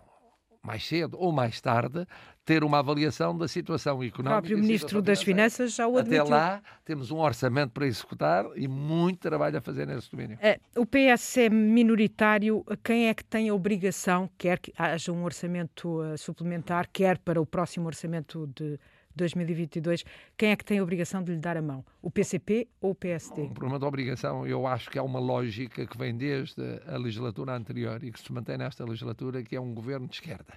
mais 0.65 0.85
cedo 0.85 1.15
ou 1.19 1.31
mais 1.31 1.61
tarde, 1.61 2.05
ter 2.43 2.63
uma 2.63 2.79
avaliação 2.79 3.35
da 3.37 3.47
situação 3.47 3.99
O 3.99 4.03
económica. 4.03 4.41
próprio 4.41 4.57
e 4.57 4.61
Ministro 4.61 5.01
das. 5.01 5.21
Finanças 5.23 5.73
já 5.75 5.87
o 5.87 5.97
Até 5.97 6.17
admitiu. 6.19 6.29
lá, 6.29 6.61
temos 6.83 7.09
um 7.11 7.17
orçamento 7.17 7.71
para 7.71 7.87
executar 7.87 8.45
e 8.55 8.67
muito 8.67 9.19
trabalho 9.19 9.57
a 9.57 9.61
fazer 9.61 9.87
nesse 9.87 10.11
domínio. 10.11 10.37
Eh, 10.41 10.59
O 10.75 10.85
PS 10.85 11.37
é 11.37 11.49
minoritário. 11.49 12.63
Quem 12.83 13.07
é 13.07 13.13
que 13.13 13.23
tem 13.23 13.49
a 13.49 13.53
obrigação, 13.53 14.29
quer 14.37 14.59
que 14.59 14.73
haja 14.77 15.11
um 15.11 15.23
orçamento 15.23 16.03
eh, 16.03 16.17
suplementar, 16.17 16.87
quer 16.91 17.17
para 17.17 17.41
o 17.41 17.45
próximo 17.45 17.87
orçamento 17.87 18.47
de 18.55 18.79
2022, 19.15 20.03
quem 20.37 20.51
é 20.51 20.55
que 20.55 20.65
tem 20.65 20.79
a 20.79 20.83
obrigação 20.83 21.23
de 21.23 21.31
lhe 21.31 21.39
dar 21.39 21.57
a 21.57 21.61
mão? 21.61 21.85
O 22.01 22.11
PCP 22.11 22.67
ou 22.81 22.91
o 22.91 22.95
PSD? 22.95 23.41
Um 23.43 23.53
problema 23.53 23.79
de 23.79 23.85
obrigação, 23.85 24.45
eu 24.45 24.67
acho 24.67 24.89
que 24.89 24.99
há 24.99 25.03
uma 25.03 25.19
lógica 25.19 25.85
que 25.85 25.97
vem 25.97 26.15
desde 26.15 26.61
a 26.87 26.97
legislatura 26.97 27.55
anterior 27.55 28.03
e 28.03 28.11
que 28.11 28.19
se 28.19 28.31
mantém 28.31 28.57
nesta 28.57 28.83
legislatura, 28.83 29.43
que 29.43 29.55
é 29.55 29.61
um 29.61 29.73
governo 29.73 30.07
de 30.07 30.15
esquerda. 30.15 30.53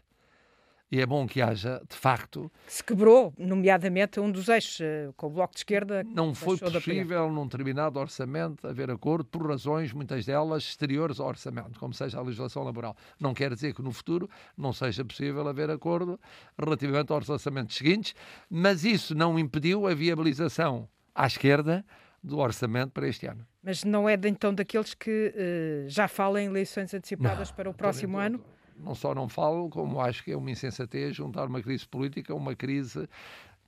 E 0.90 1.00
é 1.02 1.06
bom 1.06 1.26
que 1.26 1.42
haja, 1.42 1.82
de 1.86 1.94
facto, 1.94 2.50
se 2.66 2.82
quebrou, 2.82 3.34
nomeadamente, 3.36 4.18
um 4.18 4.30
dos 4.30 4.48
eixos, 4.48 4.80
eh, 4.80 5.10
com 5.18 5.26
o 5.26 5.30
Bloco 5.30 5.52
de 5.52 5.60
Esquerda. 5.60 6.02
que 6.02 6.14
não 6.14 6.34
foi 6.34 6.56
possível 6.56 7.30
num 7.30 7.44
determinado 7.46 7.98
orçamento 7.98 8.66
haver 8.66 8.90
acordo 8.90 9.26
por 9.26 9.46
razões, 9.46 9.92
muitas 9.92 10.24
delas, 10.24 10.62
exteriores 10.62 11.20
ao 11.20 11.26
orçamento, 11.28 11.78
como 11.78 11.92
seja 11.92 12.18
a 12.18 12.22
legislação 12.22 12.62
laboral. 12.62 12.96
Não 13.20 13.34
quer 13.34 13.52
dizer 13.52 13.74
que 13.74 13.82
no 13.82 13.92
futuro 13.92 14.30
não 14.56 14.72
seja 14.72 15.04
possível 15.04 15.46
haver 15.46 15.70
acordo 15.70 16.18
relativamente 16.58 17.12
aos 17.12 17.28
orçamentos 17.28 17.76
seguintes, 17.76 18.14
mas 18.48 18.82
isso 18.82 19.14
não 19.14 19.38
impediu 19.38 19.86
a 19.86 19.94
viabilização 19.94 20.88
à 21.14 21.26
esquerda 21.26 21.84
do 22.22 22.38
orçamento 22.38 22.92
para 22.92 23.06
este 23.06 23.26
ano. 23.26 23.46
Mas 23.62 23.84
não 23.84 24.08
é 24.08 24.18
então 24.24 24.54
daqueles 24.54 24.94
que 24.94 25.34
eh, 25.36 25.84
já 25.86 26.08
falam 26.08 26.40
em 26.40 26.46
eleições 26.46 26.94
antecipadas 26.94 27.50
Não, 27.50 27.56
para 27.56 27.68
o 27.68 27.74
próximo 27.74 28.16
ano? 28.16 28.42
Não 28.78 28.94
só 28.94 29.14
não 29.14 29.28
falo, 29.28 29.68
como 29.68 30.00
acho 30.00 30.22
que 30.22 30.32
é 30.32 30.36
uma 30.36 30.50
insensatez 30.50 31.16
juntar 31.16 31.46
uma 31.46 31.60
crise 31.60 31.86
política 31.86 32.32
a 32.32 32.36
uma 32.36 32.54
crise 32.54 33.08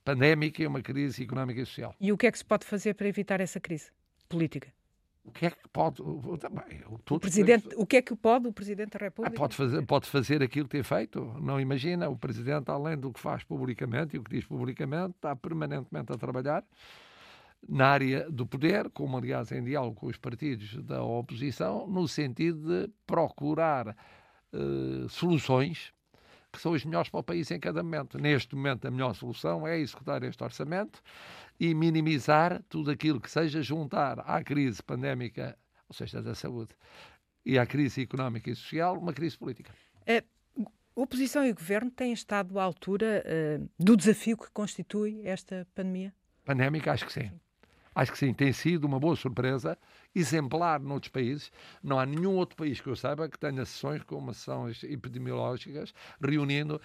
pandémica 0.03 0.63
e 0.63 0.67
uma 0.67 0.81
crise 0.81 1.23
económica 1.23 1.61
e 1.61 1.65
social. 1.65 1.95
E 1.99 2.11
o 2.11 2.17
que 2.17 2.27
é 2.27 2.31
que 2.31 2.37
se 2.37 2.45
pode 2.45 2.65
fazer 2.65 2.95
para 2.95 3.07
evitar 3.07 3.39
essa 3.39 3.59
crise 3.59 3.91
política? 4.27 4.71
O 5.23 5.31
que 5.31 5.45
é 5.45 5.51
que 5.51 5.69
pode. 5.71 5.97
Também, 6.39 6.81
o, 6.87 7.19
presidente, 7.19 7.69
o 7.75 7.85
que 7.85 7.97
é 7.97 8.01
que 8.01 8.15
pode 8.15 8.47
o 8.47 8.51
Presidente 8.51 8.97
da 8.97 9.05
República? 9.05 9.35
Ah, 9.35 9.39
pode, 9.39 9.55
fazer, 9.55 9.85
pode 9.85 10.09
fazer 10.09 10.41
aquilo 10.41 10.65
que 10.67 10.71
tem 10.71 10.83
feito. 10.83 11.21
Não 11.39 11.61
imagina. 11.61 12.09
O 12.09 12.17
Presidente, 12.17 12.71
além 12.71 12.97
do 12.97 13.13
que 13.13 13.19
faz 13.19 13.43
publicamente 13.43 14.15
e 14.15 14.19
o 14.19 14.23
que 14.23 14.31
diz 14.31 14.45
publicamente, 14.45 15.11
está 15.11 15.35
permanentemente 15.35 16.11
a 16.11 16.17
trabalhar 16.17 16.65
na 17.69 17.89
área 17.89 18.29
do 18.31 18.47
poder, 18.47 18.89
como 18.89 19.15
aliás 19.15 19.51
em 19.51 19.63
diálogo 19.63 19.95
com 19.95 20.07
os 20.07 20.17
partidos 20.17 20.83
da 20.83 21.03
oposição, 21.03 21.85
no 21.85 22.07
sentido 22.07 22.87
de 22.87 22.91
procurar 23.05 23.95
uh, 24.53 25.09
soluções 25.09 25.93
que 26.51 26.59
são 26.59 26.73
as 26.73 26.83
melhores 26.83 27.09
para 27.09 27.19
o 27.21 27.23
país 27.23 27.49
em 27.49 27.59
cada 27.59 27.81
momento. 27.81 28.17
Neste 28.19 28.55
momento, 28.55 28.85
a 28.85 28.91
melhor 28.91 29.13
solução 29.15 29.65
é 29.65 29.79
executar 29.79 30.21
este 30.23 30.43
orçamento 30.43 31.01
e 31.59 31.73
minimizar 31.73 32.61
tudo 32.67 32.91
aquilo 32.91 33.21
que 33.21 33.31
seja 33.31 33.61
juntar 33.61 34.19
à 34.19 34.43
crise 34.43 34.83
pandémica, 34.83 35.57
ou 35.87 35.95
seja, 35.95 36.21
da 36.21 36.35
saúde, 36.35 36.75
e 37.45 37.57
à 37.57 37.65
crise 37.65 38.01
económica 38.01 38.49
e 38.49 38.55
social, 38.55 38.97
uma 38.97 39.13
crise 39.13 39.37
política. 39.37 39.73
A 40.05 40.21
oposição 40.93 41.45
e 41.45 41.53
governo 41.53 41.89
têm 41.89 42.11
estado 42.11 42.59
à 42.59 42.63
altura 42.63 43.23
uh, 43.25 43.69
do 43.79 43.95
desafio 43.95 44.37
que 44.37 44.49
constitui 44.51 45.21
esta 45.23 45.65
pandemia? 45.73 46.13
Pandémica, 46.43 46.91
acho 46.91 47.05
que 47.05 47.13
sim. 47.13 47.31
Acho 47.93 48.11
que 48.11 48.17
sim, 48.17 48.33
tem 48.33 48.53
sido 48.53 48.85
uma 48.85 48.99
boa 48.99 49.15
surpresa, 49.15 49.77
exemplar 50.15 50.79
noutros 50.79 51.11
países. 51.11 51.51
Não 51.83 51.99
há 51.99 52.05
nenhum 52.05 52.35
outro 52.35 52.55
país 52.55 52.79
que 52.79 52.87
eu 52.87 52.95
saiba 52.95 53.27
que 53.27 53.37
tenha 53.37 53.65
sessões 53.65 54.01
como 54.03 54.33
sessões 54.33 54.83
epidemiológicas, 54.83 55.93
reunindo 56.21 56.79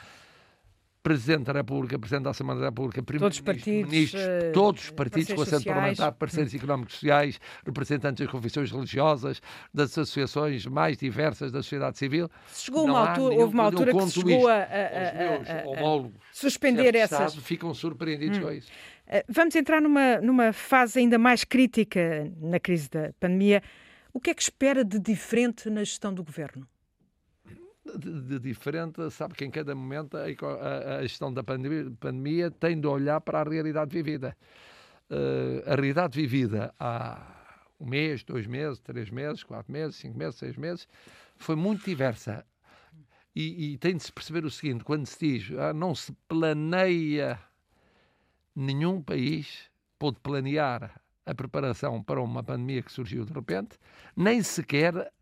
Presidente 1.07 1.45
da 1.45 1.53
República, 1.53 1.97
Presidente 1.97 2.25
da 2.25 2.31
Assembleia 2.31 2.61
da 2.63 2.67
República, 2.67 3.01
todos 3.01 3.37
os 3.37 3.41
partidos, 3.41 3.89
ministros, 3.89 4.21
uh, 4.25 4.53
todos 4.53 4.83
os 4.83 4.91
partidos 4.91 5.35
com 5.35 5.43
assento 5.43 5.65
parlamentar, 5.65 6.11
parceiros 6.11 6.53
hum. 6.53 6.57
económicos 6.57 6.95
sociais, 6.95 7.41
representantes 7.65 8.25
das 8.25 8.33
confissões 8.33 8.73
religiosas, 8.73 9.41
das 9.73 9.97
associações 9.97 10.67
mais 10.67 10.99
diversas 10.99 11.53
da 11.53 11.63
sociedade 11.63 11.97
civil. 11.97 12.29
Chegou 12.53 12.87
uma 12.87 13.11
altura, 13.11 13.29
nenhum, 13.29 13.41
houve 13.43 13.55
uma 13.55 13.63
altura 13.63 13.93
que 13.93 14.01
se 14.01 14.11
chegou 14.15 14.49
a, 14.49 14.55
a, 14.55 14.57
a, 14.57 15.97
a 15.97 16.11
suspender 16.33 16.97
essas. 16.97 17.37
ficam 17.37 17.73
surpreendidos 17.73 18.39
hum. 18.39 18.43
com 18.43 18.51
isso. 18.51 18.69
Eh, 19.07 19.25
vamos 19.29 19.55
entrar 19.55 19.81
numa, 19.81 20.21
numa 20.21 20.53
fase 20.53 20.99
ainda 20.99 21.19
mais 21.19 21.45
crítica 21.45 22.31
na 22.41 22.59
crise 22.59 22.91
da 22.91 23.13
pandemia. 23.21 23.63
O 24.13 24.21
que 24.21 24.31
é 24.31 24.35
que 24.35 24.43
espera 24.43 24.85
de 24.85 24.99
diferente 24.99 25.71
na 25.71 25.85
gestão 25.85 26.13
do 26.13 26.25
governo? 26.25 26.67
De, 27.99 28.21
de 28.21 28.39
diferente, 28.41 29.11
sabe 29.11 29.35
que 29.35 29.45
em 29.45 29.51
cada 29.51 29.75
momento 29.75 30.17
a, 30.17 30.97
a, 30.97 31.03
gestão 31.03 31.33
da 31.33 31.45
pandemia, 31.45 31.93
pandemia, 32.01 32.51
tem 32.51 32.81
de 32.81 32.87
olhar 32.87 33.21
para 33.21 33.41
a 33.41 33.45
realidade 33.45 33.93
vivida. 33.93 34.37
Uh, 35.09 35.63
a 35.71 35.75
realidade 35.77 36.21
vivida 36.21 36.75
há 36.81 37.37
um 37.79 37.89
mês, 37.89 38.25
dois 38.25 38.47
meses, 38.47 38.81
três 38.81 39.09
meses, 39.09 39.45
quatro 39.45 39.73
meses, 39.73 39.97
cinco 39.97 40.19
meses, 40.19 40.35
seis 40.35 40.57
meses, 40.57 40.89
foi 41.37 41.55
muito 41.55 41.85
diversa. 41.85 42.45
E, 43.35 43.75
e 43.75 43.79
tem 43.79 43.97
de 43.97 44.03
se 44.03 44.13
perceber 44.13 44.45
o 44.45 44.51
seguinte: 44.51 44.83
quando 44.83 45.07
se 45.07 45.19
diz 45.21 45.57
ah, 45.59 45.73
não 45.73 45.95
se 45.95 46.13
planeia 46.27 47.39
nenhum 48.57 49.03
país 49.03 49.71
pôde 49.99 50.19
planear 50.21 50.99
a 51.27 51.35
preparação 51.35 52.03
para 52.03 52.21
uma 52.23 52.43
pandemia 52.43 52.83
que 52.83 52.91
surgiu 52.91 53.25
de 53.25 53.33
repente, 53.33 53.79
nem 54.17 54.43
sequer 54.43 55.13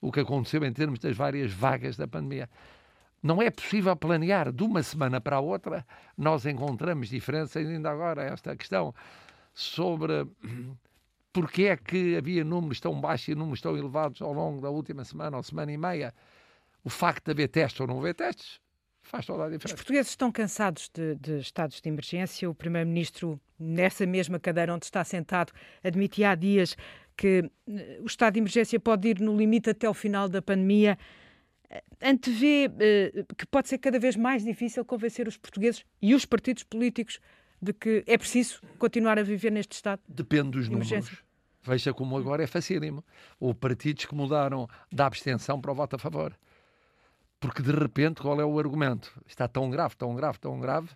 o 0.00 0.10
que 0.10 0.20
aconteceu 0.20 0.64
em 0.64 0.72
termos 0.72 0.98
das 0.98 1.16
várias 1.16 1.52
vagas 1.52 1.96
da 1.96 2.08
pandemia. 2.08 2.48
Não 3.22 3.42
é 3.42 3.50
possível 3.50 3.94
planear 3.96 4.52
de 4.52 4.62
uma 4.62 4.82
semana 4.82 5.20
para 5.20 5.36
a 5.36 5.40
outra. 5.40 5.84
Nós 6.16 6.46
encontramos 6.46 7.08
diferenças, 7.08 7.66
ainda 7.66 7.90
agora, 7.90 8.22
esta 8.22 8.54
questão 8.56 8.94
sobre 9.52 10.26
porque 11.32 11.64
é 11.64 11.76
que 11.76 12.16
havia 12.16 12.44
números 12.44 12.80
tão 12.80 12.98
baixos 12.98 13.28
e 13.28 13.34
números 13.34 13.60
tão 13.60 13.76
elevados 13.76 14.22
ao 14.22 14.32
longo 14.32 14.60
da 14.60 14.70
última 14.70 15.04
semana 15.04 15.36
ou 15.36 15.42
semana 15.42 15.72
e 15.72 15.76
meia. 15.76 16.14
O 16.84 16.88
facto 16.88 17.24
de 17.24 17.32
haver 17.32 17.48
testes 17.48 17.80
ou 17.80 17.86
não 17.86 17.98
haver 17.98 18.14
testes 18.14 18.60
faz 19.06 19.24
toda 19.26 19.44
a 19.44 19.46
diferença. 19.46 19.74
Os 19.74 19.80
portugueses 19.80 20.10
estão 20.10 20.30
cansados 20.30 20.90
de, 20.92 21.14
de 21.16 21.38
estados 21.38 21.80
de 21.80 21.88
emergência. 21.88 22.48
O 22.50 22.54
primeiro-ministro, 22.54 23.40
nessa 23.58 24.04
mesma 24.06 24.38
cadeira 24.38 24.74
onde 24.74 24.84
está 24.84 25.02
sentado, 25.04 25.52
admitia 25.82 26.30
há 26.30 26.34
dias 26.34 26.76
que 27.16 27.50
eh, 27.68 27.98
o 28.02 28.06
estado 28.06 28.34
de 28.34 28.40
emergência 28.40 28.78
pode 28.78 29.08
ir 29.08 29.20
no 29.20 29.36
limite 29.36 29.70
até 29.70 29.88
o 29.88 29.94
final 29.94 30.28
da 30.28 30.42
pandemia. 30.42 30.98
Eh, 31.70 31.82
antevê 32.02 32.70
eh, 32.78 33.24
que 33.36 33.46
pode 33.46 33.68
ser 33.68 33.78
cada 33.78 33.98
vez 33.98 34.16
mais 34.16 34.44
difícil 34.44 34.84
convencer 34.84 35.26
os 35.26 35.36
portugueses 35.36 35.84
e 36.02 36.14
os 36.14 36.26
partidos 36.26 36.64
políticos 36.64 37.18
de 37.60 37.72
que 37.72 38.04
é 38.06 38.18
preciso 38.18 38.60
continuar 38.78 39.18
a 39.18 39.22
viver 39.22 39.50
neste 39.50 39.72
estado? 39.72 40.02
Depende 40.06 40.50
dos 40.50 40.66
de 40.66 40.72
números. 40.72 41.24
Veja 41.62 41.92
como 41.92 42.16
agora 42.16 42.44
é 42.44 42.46
facílimo. 42.46 43.04
Houve 43.40 43.58
partidos 43.58 44.04
que 44.04 44.14
mudaram 44.14 44.68
da 44.92 45.06
abstenção 45.06 45.60
para 45.60 45.72
o 45.72 45.74
voto 45.74 45.96
a 45.96 45.98
favor. 45.98 46.36
Porque 47.38 47.62
de 47.62 47.72
repente, 47.72 48.22
qual 48.22 48.40
é 48.40 48.44
o 48.44 48.58
argumento? 48.58 49.12
Está 49.26 49.46
tão 49.46 49.70
grave, 49.70 49.94
tão 49.96 50.14
grave, 50.14 50.38
tão 50.38 50.58
grave, 50.58 50.88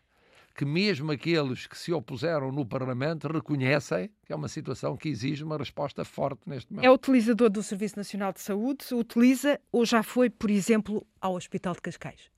que 0.55 0.65
mesmo 0.65 1.13
aqueles 1.13 1.67
que 1.67 1.77
se 1.77 1.93
opuseram 1.93 2.51
no 2.51 2.67
Parlamento 2.67 3.29
reconhecem 3.29 4.11
que 4.25 4.33
é 4.33 4.37
uma 4.37 4.49
situação 4.49 4.97
que 4.97 5.09
exige 5.09 5.45
uma 5.45 5.57
resposta 5.57 6.05
forte 6.05 6.43
neste 6.47 6.73
momento. 6.73 6.87
É 6.87 6.91
utilizador 6.91 7.51
do 7.51 7.63
Serviço 7.63 7.97
Nacional 7.97 8.33
de 8.33 8.41
Saúde? 8.41 8.85
Utiliza 8.93 9.61
ou 9.71 9.85
já 9.85 10.03
foi, 10.03 10.29
por 10.29 10.51
exemplo, 10.51 11.07
ao 11.21 11.35
Hospital 11.35 11.75
de 11.75 11.81
Cascais? 11.81 12.31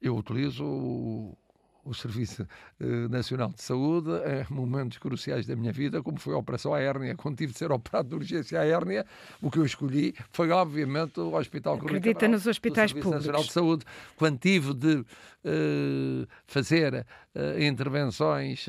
Eu 0.00 0.16
utilizo 0.16 1.36
o 1.84 1.94
Serviço 1.94 2.46
uh, 2.80 3.08
Nacional 3.08 3.50
de 3.50 3.62
Saúde 3.62 4.10
em 4.10 4.54
momentos 4.54 4.98
cruciais 4.98 5.46
da 5.46 5.54
minha 5.54 5.72
vida, 5.72 6.02
como 6.02 6.18
foi 6.18 6.34
a 6.34 6.38
operação 6.38 6.74
à 6.74 6.80
hérnia. 6.80 7.14
Quando 7.14 7.36
tive 7.36 7.52
de 7.52 7.58
ser 7.58 7.70
operado 7.70 8.08
de 8.08 8.14
urgência 8.14 8.60
à 8.60 8.64
hérnia, 8.64 9.04
o 9.40 9.50
que 9.50 9.58
eu 9.58 9.64
escolhi 9.64 10.14
foi, 10.30 10.50
obviamente, 10.50 11.20
o 11.20 11.34
Hospital 11.34 11.74
Acredita 11.74 12.26
nos 12.28 12.46
hospitais 12.46 12.90
Serviço 12.90 13.08
públicos. 13.08 13.26
Nacional 13.26 13.46
de 13.46 13.52
Saúde. 13.52 13.84
Quando 14.16 14.38
tive 14.38 14.74
de 14.74 14.96
uh, 14.96 16.26
fazer 16.46 17.06
uh, 17.34 17.62
intervenções 17.62 18.66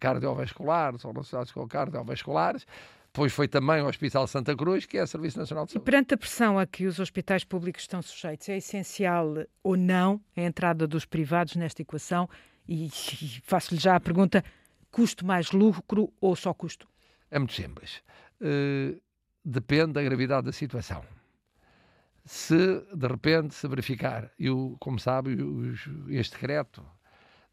cardiovasculares 0.00 1.04
ou 1.04 1.12
relacionadas 1.12 1.52
com 1.52 1.66
cardiovasculares, 1.66 2.66
depois 3.16 3.32
foi 3.32 3.48
também 3.48 3.80
o 3.80 3.86
Hospital 3.86 4.26
Santa 4.26 4.54
Cruz, 4.54 4.84
que 4.84 4.98
é 4.98 5.02
o 5.02 5.06
Serviço 5.06 5.38
Nacional 5.38 5.64
de 5.64 5.72
Saúde. 5.72 5.82
E 5.82 5.84
perante 5.86 6.12
a 6.12 6.18
pressão 6.18 6.58
a 6.58 6.66
que 6.66 6.84
os 6.84 7.00
hospitais 7.00 7.44
públicos 7.44 7.80
estão 7.80 8.02
sujeitos, 8.02 8.46
é 8.50 8.58
essencial 8.58 9.46
ou 9.62 9.74
não 9.74 10.20
a 10.36 10.42
entrada 10.42 10.86
dos 10.86 11.06
privados 11.06 11.56
nesta 11.56 11.80
equação? 11.80 12.28
E, 12.68 12.90
faço-lhe 13.42 13.80
já 13.80 13.96
a 13.96 14.00
pergunta: 14.00 14.44
custo 14.90 15.24
mais 15.24 15.50
lucro 15.50 16.12
ou 16.20 16.36
só 16.36 16.52
custo? 16.52 16.86
É 17.30 17.38
muito 17.38 17.54
simples. 17.54 18.02
Uh, 18.38 19.00
depende 19.42 19.94
da 19.94 20.02
gravidade 20.02 20.44
da 20.44 20.52
situação. 20.52 21.02
Se 22.22 22.84
de 22.94 23.06
repente 23.06 23.54
se 23.54 23.66
verificar, 23.66 24.30
e 24.38 24.48
como 24.78 24.98
sabe, 24.98 25.38
este 26.10 26.34
decreto 26.34 26.84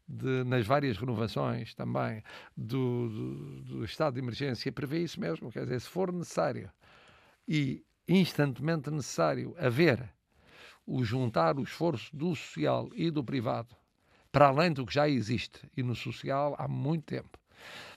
de, 0.06 0.44
nas 0.44 0.66
várias 0.66 0.96
renovações 0.96 1.74
também 1.74 2.22
do, 2.56 3.08
do, 3.08 3.62
do, 3.62 3.84
estado 3.84 4.14
de 4.14 4.20
emergência 4.20 4.70
prevê 4.70 5.02
isso 5.02 5.18
mesmo, 5.18 5.50
quer 5.50 5.64
dizer, 5.64 5.80
se 5.80 5.88
for 5.88 6.12
necessário 6.12 6.70
e 7.48 7.84
instantemente 8.06 8.90
necessário 8.90 9.54
haver 9.58 10.12
o 10.86 11.02
juntar 11.02 11.58
o 11.58 11.62
esforço 11.62 12.14
do 12.14 12.34
social 12.34 12.90
e 12.94 13.10
do 13.10 13.24
privado 13.24 13.74
para 14.34 14.48
além 14.48 14.72
do 14.72 14.84
que 14.84 14.92
já 14.92 15.08
existe 15.08 15.60
e 15.76 15.82
no 15.82 15.94
social 15.94 16.56
há 16.58 16.66
muito 16.66 17.04
tempo. 17.04 17.38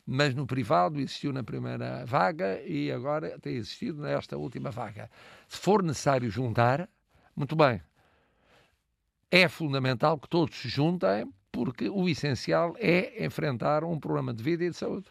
Mas 0.05 0.35
no 0.35 0.45
privado 0.45 0.99
existiu 0.99 1.33
na 1.33 1.43
primeira 1.43 2.05
vaga 2.05 2.61
e 2.61 2.91
agora 2.91 3.39
tem 3.39 3.55
existido 3.55 4.03
nesta 4.03 4.37
última 4.37 4.69
vaga. 4.69 5.09
Se 5.47 5.57
for 5.57 5.81
necessário 5.81 6.29
juntar, 6.29 6.87
muito 7.35 7.55
bem. 7.55 7.81
É 9.31 9.47
fundamental 9.49 10.19
que 10.19 10.29
todos 10.29 10.55
se 10.55 10.69
juntem 10.69 11.27
porque 11.65 11.89
o 11.89 12.07
essencial 12.07 12.75
é 12.77 13.25
enfrentar 13.25 13.83
um 13.83 13.99
problema 13.99 14.33
de 14.33 14.43
vida 14.43 14.63
e 14.63 14.69
de 14.69 14.75
saúde. 14.75 15.07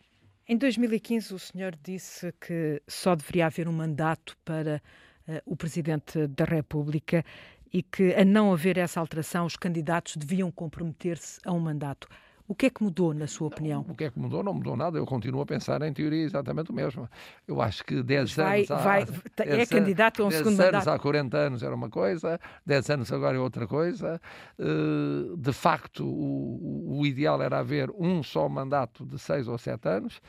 Em 0.48 0.56
2015, 0.56 1.34
o 1.34 1.38
senhor 1.38 1.76
disse 1.82 2.32
que 2.40 2.80
só 2.86 3.16
deveria 3.16 3.46
haver 3.46 3.66
um 3.66 3.72
mandato 3.72 4.36
para 4.44 4.80
uh, 5.26 5.40
o 5.44 5.56
Presidente 5.56 6.26
da 6.28 6.44
República 6.44 7.24
e 7.72 7.82
que, 7.82 8.14
a 8.14 8.24
não 8.24 8.52
haver 8.52 8.78
essa 8.78 9.00
alteração, 9.00 9.44
os 9.44 9.56
candidatos 9.56 10.16
deviam 10.16 10.50
comprometer-se 10.52 11.40
a 11.44 11.52
um 11.52 11.58
mandato. 11.58 12.06
O 12.48 12.54
que 12.54 12.66
é 12.66 12.70
que 12.70 12.82
mudou, 12.82 13.12
na 13.12 13.26
sua 13.26 13.48
opinião? 13.48 13.84
Não, 13.86 13.92
o 13.92 13.96
que 13.96 14.04
é 14.04 14.10
que 14.10 14.18
mudou? 14.18 14.42
Não 14.42 14.54
mudou 14.54 14.76
nada. 14.76 14.96
Eu 14.98 15.04
continuo 15.04 15.40
a 15.40 15.46
pensar 15.46 15.82
em 15.82 15.92
teoria 15.92 16.22
exatamente 16.22 16.70
o 16.70 16.74
mesmo. 16.74 17.08
Eu 17.46 17.60
acho 17.60 17.84
que 17.84 18.02
10 18.02 18.34
vai, 18.34 18.58
anos. 18.58 18.70
Há, 18.70 18.76
vai, 18.76 19.06
é 19.38 19.66
candidato 19.66 20.22
a 20.22 20.26
um 20.26 20.30
segundo 20.30 20.56
mandato. 20.56 20.72
10 20.72 20.86
anos 20.86 20.88
há 20.88 20.98
40 20.98 21.36
anos 21.36 21.62
era 21.62 21.74
uma 21.74 21.90
coisa, 21.90 22.40
10 22.64 22.90
anos 22.90 23.12
agora 23.12 23.36
é 23.36 23.40
outra 23.40 23.66
coisa. 23.66 24.20
Eh, 24.58 25.36
de 25.36 25.52
facto, 25.52 26.06
o, 26.06 27.00
o 27.00 27.06
ideal 27.06 27.42
era 27.42 27.58
haver 27.58 27.90
um 27.98 28.22
só 28.22 28.48
mandato 28.48 29.04
de 29.04 29.18
6 29.18 29.48
ou 29.48 29.58
7 29.58 29.88
anos. 29.88 30.20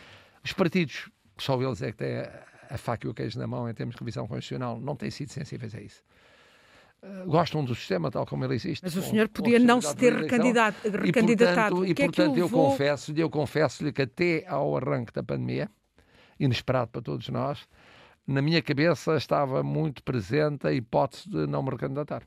Os 0.43 0.53
partidos, 0.53 1.09
só 1.37 1.61
eles 1.61 1.81
é 1.81 1.91
que 1.91 1.97
têm 1.97 2.23
a 2.69 2.77
faca 2.77 3.07
e 3.07 3.09
o 3.09 3.13
queijo 3.13 3.39
na 3.39 3.47
mão 3.47 3.69
em 3.69 3.73
termos 3.73 3.95
de 3.95 3.99
revisão 3.99 4.27
constitucional, 4.27 4.79
não 4.79 4.95
têm 4.95 5.09
sido 5.09 5.31
sensíveis 5.31 5.73
a 5.75 5.81
isso. 5.81 6.01
Eh, 7.07 7.25
gostam 7.25 7.63
do 7.63 7.73
sistema 7.73 8.11
tal 8.11 8.25
como 8.25 8.43
ele 8.43 8.55
existe. 8.55 8.83
Mas 8.83 8.95
o 8.95 9.01
senhor 9.01 9.29
podia 9.29 9.59
não 9.59 9.81
se 9.81 9.95
ter 9.95 10.13
recandidatado. 10.13 10.75
E, 11.05 11.13
portanto, 11.13 11.85
e, 11.85 11.95
portanto 11.95 12.37
é 12.37 12.41
eu 12.41 12.49
confesso-lhe 12.49 13.21
eu 13.21 13.29
confesso 13.29 13.91
que 13.93 14.01
até 14.01 14.45
ao 14.47 14.75
arranque 14.75 15.13
da 15.13 15.23
pandemia 15.23 15.69
inesperado 16.39 16.91
para 16.91 17.01
todos 17.01 17.29
nós, 17.29 17.67
na 18.27 18.41
minha 18.41 18.61
cabeça 18.61 19.15
estava 19.15 19.63
muito 19.63 20.03
presente 20.03 20.67
a 20.67 20.73
hipótese 20.73 21.29
de 21.29 21.47
não 21.47 21.63
me 21.63 21.71
recandidatar. 21.71 22.23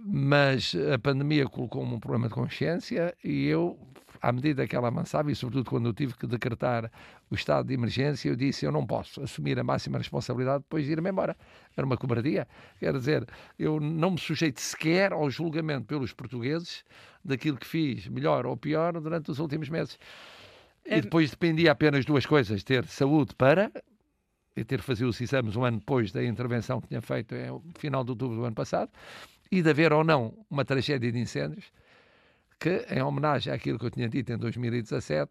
Mas 0.00 0.74
a 0.92 0.98
pandemia 0.98 1.46
colocou-me 1.48 1.94
um 1.94 2.00
problema 2.00 2.28
de 2.28 2.34
consciência 2.34 3.14
e 3.22 3.46
eu, 3.46 3.78
à 4.20 4.32
medida 4.32 4.66
que 4.66 4.74
ela 4.74 4.88
avançava, 4.88 5.30
e 5.30 5.36
sobretudo 5.36 5.70
quando 5.70 5.86
eu 5.86 5.92
tive 5.92 6.14
que 6.14 6.26
decretar 6.26 6.90
o 7.30 7.34
estado 7.34 7.68
de 7.68 7.74
emergência, 7.74 8.28
eu 8.28 8.34
disse: 8.34 8.66
eu 8.66 8.72
não 8.72 8.84
posso 8.84 9.22
assumir 9.22 9.58
a 9.58 9.62
máxima 9.62 9.98
responsabilidade 9.98 10.64
depois 10.64 10.84
de 10.84 10.92
ir-me 10.92 11.10
embora. 11.10 11.36
Era 11.76 11.86
uma 11.86 11.96
cobardia. 11.96 12.46
Quer 12.80 12.92
dizer, 12.92 13.26
eu 13.56 13.78
não 13.78 14.12
me 14.12 14.18
sujeito 14.18 14.60
sequer 14.60 15.12
ao 15.12 15.30
julgamento 15.30 15.86
pelos 15.86 16.12
portugueses 16.12 16.84
daquilo 17.24 17.56
que 17.56 17.66
fiz, 17.66 18.08
melhor 18.08 18.46
ou 18.46 18.56
pior, 18.56 19.00
durante 19.00 19.30
os 19.30 19.38
últimos 19.38 19.68
meses. 19.68 19.98
E 20.84 21.00
depois 21.00 21.30
dependia 21.30 21.70
apenas 21.70 22.00
de 22.00 22.08
duas 22.08 22.26
coisas: 22.26 22.64
ter 22.64 22.84
saúde 22.86 23.32
para 23.36 23.70
e 24.56 24.64
ter 24.64 24.80
fazer 24.80 25.04
os 25.04 25.20
exames 25.20 25.56
um 25.56 25.64
ano 25.64 25.78
depois 25.78 26.12
da 26.12 26.24
intervenção 26.24 26.80
que 26.80 26.88
tinha 26.88 27.00
feito 27.00 27.34
no 27.34 27.62
final 27.78 28.04
de 28.04 28.10
outubro 28.10 28.36
do 28.36 28.44
ano 28.44 28.54
passado, 28.54 28.90
e 29.50 29.62
de 29.62 29.70
haver 29.70 29.92
ou 29.92 30.04
não 30.04 30.34
uma 30.50 30.64
tragédia 30.64 31.10
de 31.10 31.18
incêndios 31.18 31.70
que, 32.58 32.86
em 32.90 33.02
homenagem 33.02 33.52
àquilo 33.52 33.78
que 33.78 33.86
eu 33.86 33.90
tinha 33.90 34.08
dito 34.08 34.32
em 34.32 34.38
2017, 34.38 35.30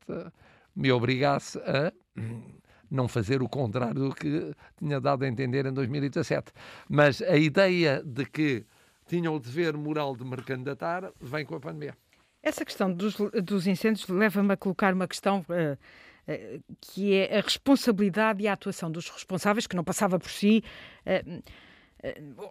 me 0.76 0.92
obrigasse 0.92 1.58
a 1.60 1.92
não 2.90 3.08
fazer 3.08 3.42
o 3.42 3.50
contrário 3.50 3.96
do 3.96 4.16
que 4.16 4.54
tinha 4.78 5.02
dado 5.02 5.24
a 5.24 5.28
entender 5.28 5.66
em 5.66 5.74
2017. 5.74 6.52
Mas 6.88 7.22
a 7.22 7.36
ideia 7.36 8.04
de 8.06 8.26
que 8.26 8.66
tinha 9.08 9.32
o 9.32 9.40
dever 9.40 9.76
moral 9.76 10.16
de 10.16 10.24
me 10.24 10.38
candidatar 10.38 11.12
vem 11.20 11.46
com 11.46 11.56
a 11.56 11.60
pandemia. 11.60 11.98
Essa 12.42 12.64
questão 12.64 12.94
dos, 12.94 13.16
dos 13.44 13.68
incêndios 13.68 14.08
leva-me 14.08 14.54
a 14.54 14.58
colocar 14.58 14.94
uma 14.94 15.08
questão 15.08 15.46
uh, 15.50 16.64
que 16.82 17.16
é 17.16 17.40
a 17.40 17.42
responsabilidade 17.42 18.44
e 18.44 18.48
a 18.48 18.54
atuação 18.54 18.92
dos 18.92 19.10
responsáveis, 19.10 19.66
que 19.66 19.76
não 19.76 19.84
passava 19.84 20.20
por 20.20 20.30
si. 20.30 20.64
Uh, 21.06 21.42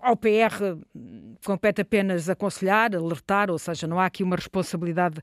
ao 0.01 0.17
PR 0.17 0.79
compete 1.45 1.83
apenas 1.83 2.29
aconselhar, 2.29 2.95
alertar, 2.95 3.51
ou 3.51 3.59
seja, 3.59 3.87
não 3.87 4.01
há 4.01 4.07
aqui 4.07 4.23
uma 4.23 4.37
responsabilidade 4.37 5.21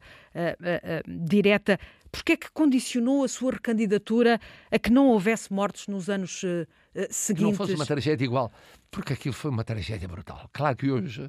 direta. 1.07 1.79
Porquê 2.11 2.33
é 2.33 2.37
que 2.37 2.51
condicionou 2.51 3.23
a 3.23 3.27
sua 3.27 3.53
recandidatura 3.53 4.39
a 4.71 4.79
que 4.79 4.91
não 4.91 5.07
houvesse 5.07 5.51
mortes 5.51 5.87
nos 5.87 6.09
anos 6.09 6.41
seguintes? 7.09 7.43
Não 7.43 7.53
fosse 7.53 7.75
uma 7.75 7.85
tragédia 7.85 8.25
igual, 8.25 8.51
porque 8.91 9.13
aquilo 9.13 9.33
foi 9.33 9.49
uma 9.49 9.63
tragédia 9.63 10.07
brutal. 10.07 10.49
Claro 10.53 10.75
que 10.75 10.91
hoje 10.91 11.27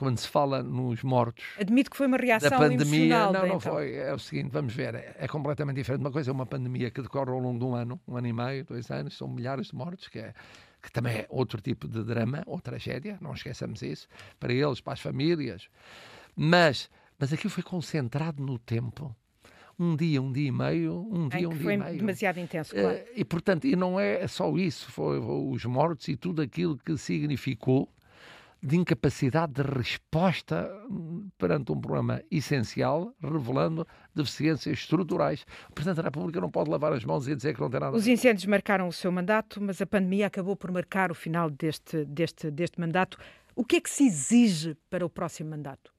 quando 0.00 0.16
se 0.16 0.28
fala 0.28 0.62
nos 0.62 1.02
mortos. 1.02 1.44
Admito 1.60 1.90
que 1.90 1.96
foi 1.98 2.06
uma 2.06 2.16
reação 2.16 2.48
da 2.48 2.56
pandemia. 2.56 3.26
Não, 3.26 3.32
não 3.34 3.46
então. 3.46 3.60
foi. 3.60 3.96
É 3.96 4.14
o 4.14 4.18
seguinte, 4.18 4.48
vamos 4.50 4.72
ver, 4.72 4.94
é, 4.94 5.14
é, 5.18 5.28
completamente 5.28 5.76
diferente. 5.76 6.00
Uma 6.00 6.10
coisa 6.10 6.30
é 6.30 6.32
uma 6.32 6.46
pandemia 6.46 6.90
que 6.90 7.02
decorre 7.02 7.30
ao 7.30 7.38
longo 7.38 7.58
de 7.58 7.64
um 7.66 7.74
ano, 7.74 8.00
um 8.08 8.16
ano 8.16 8.26
e 8.26 8.32
meio, 8.32 8.64
dois 8.64 8.90
anos, 8.90 9.14
são 9.14 9.28
milhares 9.28 9.66
de 9.66 9.74
mortos, 9.74 10.08
que, 10.08 10.18
é, 10.18 10.32
que 10.82 10.90
também 10.90 11.18
é 11.18 11.26
outro 11.28 11.60
tipo 11.60 11.86
de 11.86 12.02
drama 12.04 12.42
ou 12.46 12.60
tragédia, 12.60 13.18
não 13.20 13.34
esqueçamos 13.34 13.82
isso, 13.82 14.08
para 14.38 14.52
eles, 14.52 14.80
para 14.80 14.94
as 14.94 15.00
famílias. 15.00 15.68
Mas, 16.34 16.90
mas 17.18 17.32
aquilo 17.32 17.50
foi 17.50 17.62
concentrado 17.62 18.42
no 18.42 18.58
tempo 18.58 19.14
um 19.78 19.96
dia, 19.96 20.20
um 20.20 20.30
dia 20.30 20.48
e 20.48 20.52
meio, 20.52 21.08
um 21.10 21.28
dia, 21.28 21.48
um 21.48 21.56
dia 21.56 21.72
e 21.72 21.78
meio. 21.78 21.98
demasiado 21.98 22.38
intenso, 22.38 22.74
claro. 22.74 22.98
Uh, 22.98 23.04
e, 23.16 23.24
portanto, 23.24 23.66
e 23.66 23.74
não 23.74 23.98
é 23.98 24.28
só 24.28 24.54
isso, 24.58 24.92
foi 24.92 25.18
os 25.18 25.64
mortos 25.64 26.06
e 26.08 26.16
tudo 26.16 26.42
aquilo 26.42 26.76
que 26.76 26.98
significou 26.98 27.90
de 28.62 28.76
incapacidade 28.76 29.54
de 29.54 29.62
resposta 29.62 30.70
perante 31.38 31.72
um 31.72 31.80
problema 31.80 32.22
essencial, 32.30 33.14
revelando 33.22 33.86
deficiências 34.14 34.80
estruturais. 34.80 35.46
O 35.70 35.72
Presidente 35.72 35.96
da 35.96 36.02
República 36.02 36.40
não 36.40 36.50
pode 36.50 36.70
lavar 36.70 36.92
as 36.92 37.04
mãos 37.04 37.26
e 37.26 37.34
dizer 37.34 37.54
que 37.54 37.60
não 37.60 37.70
tem 37.70 37.80
nada. 37.80 37.96
Os 37.96 38.06
incêndios 38.06 38.44
marcaram 38.44 38.86
o 38.86 38.92
seu 38.92 39.10
mandato, 39.10 39.62
mas 39.62 39.80
a 39.80 39.86
pandemia 39.86 40.26
acabou 40.26 40.54
por 40.54 40.70
marcar 40.70 41.10
o 41.10 41.14
final 41.14 41.48
deste, 41.48 42.04
deste, 42.04 42.50
deste 42.50 42.78
mandato. 42.78 43.16
O 43.54 43.64
que 43.64 43.76
é 43.76 43.80
que 43.80 43.90
se 43.90 44.06
exige 44.06 44.76
para 44.90 45.04
o 45.04 45.10
próximo 45.10 45.50
mandato? 45.50 45.92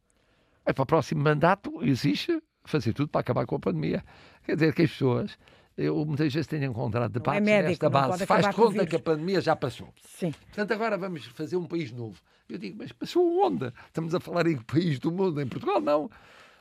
É, 0.65 0.71
para 0.71 0.83
o 0.83 0.85
próximo 0.85 1.23
mandato 1.23 1.83
exige 1.83 2.41
fazer 2.63 2.93
tudo 2.93 3.09
para 3.09 3.21
acabar 3.21 3.45
com 3.47 3.55
a 3.55 3.59
pandemia. 3.59 4.03
Quer 4.45 4.53
dizer 4.53 4.73
que 4.73 4.83
as 4.83 4.91
pessoas 4.91 5.35
eu 5.77 6.05
muitas 6.05 6.31
vezes 6.33 6.47
tenho 6.47 6.65
encontrado 6.65 7.11
debates 7.11 7.41
é 7.41 7.43
médico, 7.43 7.69
nesta 7.69 7.89
base. 7.89 8.25
Faz 8.25 8.47
conta 8.53 8.85
que 8.85 8.95
a 8.95 8.99
pandemia 8.99 9.41
já 9.41 9.55
passou. 9.55 9.91
Sim. 10.03 10.31
Portanto, 10.31 10.71
agora 10.73 10.97
vamos 10.97 11.25
fazer 11.27 11.55
um 11.55 11.65
país 11.65 11.91
novo. 11.91 12.19
Eu 12.51 12.57
digo, 12.57 12.77
mas 12.77 12.91
passou 12.91 13.45
onde? 13.45 13.71
Estamos 13.87 14.13
a 14.13 14.19
falar 14.19 14.45
em 14.47 14.57
que 14.57 14.63
país 14.63 14.99
do 14.99 15.11
mundo? 15.11 15.39
Em 15.41 15.47
Portugal, 15.47 15.79
não. 15.79 16.09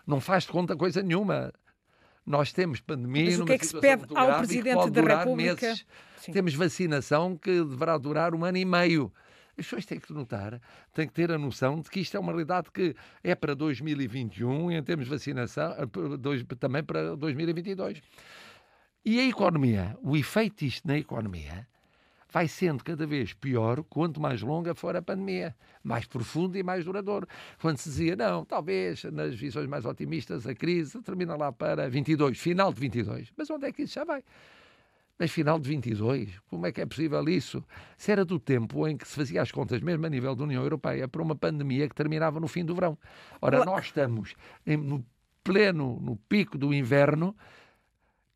Não 0.06 0.20
faz 0.20 0.44
de 0.44 0.50
conta 0.50 0.76
coisa 0.76 1.02
nenhuma. 1.02 1.52
Nós 2.24 2.52
temos 2.52 2.80
pandemia. 2.80 3.24
Mas 3.24 3.40
o 3.40 3.44
que 3.44 3.52
é 3.52 3.58
que 3.58 3.66
se 3.66 3.80
pede 3.80 4.04
ao 4.14 4.38
Presidente 4.38 4.90
da 4.90 5.02
República? 5.02 5.74
Temos 6.32 6.54
vacinação 6.54 7.36
que 7.36 7.64
deverá 7.64 7.98
durar 7.98 8.34
um 8.34 8.44
ano 8.44 8.58
e 8.58 8.64
meio. 8.64 9.12
As 9.58 9.66
pessoas 9.66 9.84
têm 9.84 9.98
que 9.98 10.12
notar, 10.12 10.60
têm 10.94 11.06
que 11.06 11.12
ter 11.12 11.30
a 11.30 11.36
noção 11.36 11.80
de 11.80 11.90
que 11.90 12.00
isto 12.00 12.16
é 12.16 12.20
uma 12.20 12.32
realidade 12.32 12.70
que 12.72 12.94
é 13.22 13.34
para 13.34 13.54
2021 13.54 14.70
e 14.70 14.76
em 14.76 14.82
termos 14.82 15.06
de 15.06 15.10
vacinação, 15.10 15.72
eh, 15.72 16.54
também 16.58 16.82
para 16.82 17.14
2022. 17.16 18.00
E 19.04 19.20
a 19.20 19.24
economia, 19.24 19.98
o 20.02 20.16
efeito 20.16 20.64
disto 20.64 20.86
na 20.86 20.96
economia, 20.96 21.66
vai 22.30 22.46
sendo 22.46 22.84
cada 22.84 23.06
vez 23.06 23.32
pior 23.32 23.82
quanto 23.84 24.20
mais 24.20 24.40
longa 24.42 24.74
for 24.74 24.94
a 24.96 25.02
pandemia, 25.02 25.54
mais 25.82 26.06
profundo 26.06 26.56
e 26.56 26.62
mais 26.62 26.84
duradouro. 26.84 27.26
Quando 27.60 27.78
se 27.78 27.88
dizia, 27.88 28.16
não, 28.16 28.44
talvez 28.44 29.04
nas 29.04 29.34
visões 29.34 29.66
mais 29.66 29.84
otimistas 29.84 30.46
a 30.46 30.54
crise 30.54 31.00
termina 31.02 31.36
lá 31.36 31.52
para 31.52 31.88
22, 31.88 32.38
final 32.38 32.72
de 32.72 32.80
22. 32.80 33.32
Mas 33.36 33.50
onde 33.50 33.66
é 33.66 33.72
que 33.72 33.82
isso 33.82 33.94
já 33.94 34.04
vai? 34.04 34.22
Mas 35.18 35.30
final 35.30 35.58
de 35.58 35.68
22, 35.68 36.38
como 36.48 36.66
é 36.66 36.72
que 36.72 36.80
é 36.80 36.86
possível 36.86 37.22
isso? 37.28 37.62
Se 37.98 38.10
era 38.10 38.24
do 38.24 38.38
tempo 38.38 38.88
em 38.88 38.96
que 38.96 39.06
se 39.06 39.14
fazia 39.14 39.42
as 39.42 39.52
contas, 39.52 39.82
mesmo 39.82 40.06
a 40.06 40.08
nível 40.08 40.34
da 40.34 40.44
União 40.44 40.62
Europeia, 40.62 41.06
para 41.06 41.20
uma 41.20 41.36
pandemia 41.36 41.86
que 41.88 41.94
terminava 41.94 42.40
no 42.40 42.48
fim 42.48 42.64
do 42.64 42.74
verão. 42.74 42.96
Ora, 43.38 43.62
nós 43.62 43.86
estamos 43.86 44.34
no 44.64 45.04
pleno, 45.44 46.00
no 46.00 46.16
pico 46.16 46.56
do 46.56 46.72
inverno, 46.72 47.36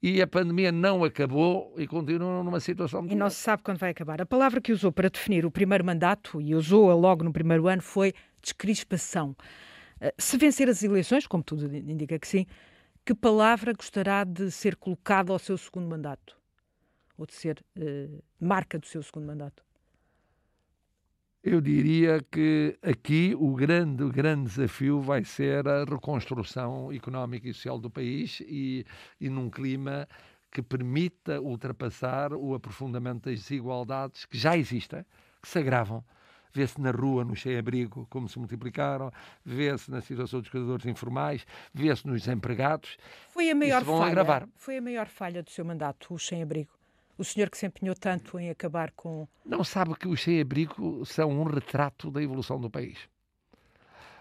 e 0.06 0.20
a 0.20 0.26
pandemia 0.26 0.70
não 0.70 1.02
acabou 1.02 1.72
e 1.78 1.86
continua 1.86 2.44
numa 2.44 2.60
situação. 2.60 3.06
E 3.08 3.14
não 3.14 3.30
se 3.30 3.36
sabe 3.36 3.62
quando 3.62 3.78
vai 3.78 3.88
acabar. 3.88 4.20
A 4.20 4.26
palavra 4.26 4.60
que 4.60 4.70
usou 4.70 4.92
para 4.92 5.08
definir 5.08 5.46
o 5.46 5.50
primeiro 5.50 5.82
mandato, 5.82 6.42
e 6.42 6.54
usou-a 6.54 6.94
logo 6.94 7.24
no 7.24 7.32
primeiro 7.32 7.66
ano, 7.68 7.80
foi 7.80 8.12
descrispação. 8.42 9.34
Eh, 9.98 10.14
se 10.18 10.36
vencer 10.36 10.68
as 10.68 10.82
eleições, 10.82 11.26
como 11.26 11.42
tudo 11.42 11.74
indica 11.74 12.18
que 12.18 12.28
sim, 12.28 12.44
que 13.02 13.14
palavra 13.14 13.72
gostará 13.72 14.24
de 14.24 14.50
ser 14.50 14.76
colocada 14.76 15.32
ao 15.32 15.38
seu 15.38 15.56
segundo 15.56 15.88
mandato? 15.88 16.36
Ou 17.16 17.24
de 17.24 17.32
ser 17.32 17.64
uh, 17.78 18.22
marca 18.38 18.78
do 18.78 18.84
seu 18.84 19.02
segundo 19.02 19.24
mandato? 19.26 19.64
Eu 21.46 21.60
diria 21.60 22.24
que 22.32 22.74
aqui 22.82 23.36
o 23.38 23.52
grande, 23.54 24.02
o 24.02 24.10
grande 24.10 24.44
desafio 24.44 25.02
vai 25.02 25.22
ser 25.24 25.68
a 25.68 25.84
reconstrução 25.84 26.90
económica 26.90 27.46
e 27.46 27.52
social 27.52 27.78
do 27.78 27.90
país 27.90 28.40
e, 28.46 28.86
e 29.20 29.28
num 29.28 29.50
clima 29.50 30.08
que 30.50 30.62
permita 30.62 31.42
ultrapassar 31.42 32.32
o 32.32 32.54
aprofundamento 32.54 33.28
das 33.28 33.40
desigualdades 33.40 34.24
que 34.24 34.38
já 34.38 34.56
existem, 34.56 35.04
que 35.42 35.46
se 35.46 35.58
agravam. 35.58 36.02
Vê-se 36.50 36.80
na 36.80 36.92
rua, 36.92 37.26
no 37.26 37.36
sem-abrigo, 37.36 38.06
como 38.08 38.26
se 38.26 38.38
multiplicaram, 38.38 39.12
vê-se 39.44 39.90
na 39.90 40.00
situação 40.00 40.40
dos 40.40 40.48
cuidadores 40.48 40.86
informais, 40.86 41.44
vê-se 41.74 42.06
nos 42.06 42.26
empregados. 42.26 42.96
Foi 43.28 43.50
a 43.50 43.54
maior 43.54 43.84
falha. 43.84 44.06
Agravar. 44.06 44.48
Foi 44.56 44.78
a 44.78 44.80
maior 44.80 45.08
falha 45.08 45.42
do 45.42 45.50
seu 45.50 45.62
mandato, 45.66 46.14
o 46.14 46.18
sem-abrigo. 46.18 46.72
O 47.16 47.24
senhor 47.24 47.48
que 47.48 47.58
se 47.58 47.66
empenhou 47.66 47.94
tanto 47.94 48.38
em 48.38 48.50
acabar 48.50 48.90
com. 48.92 49.28
Não 49.44 49.62
sabe 49.62 49.94
que 49.96 50.08
os 50.08 50.20
sem-abrigo 50.22 51.04
são 51.06 51.30
um 51.30 51.44
retrato 51.44 52.10
da 52.10 52.22
evolução 52.22 52.60
do 52.60 52.70
país. 52.70 52.98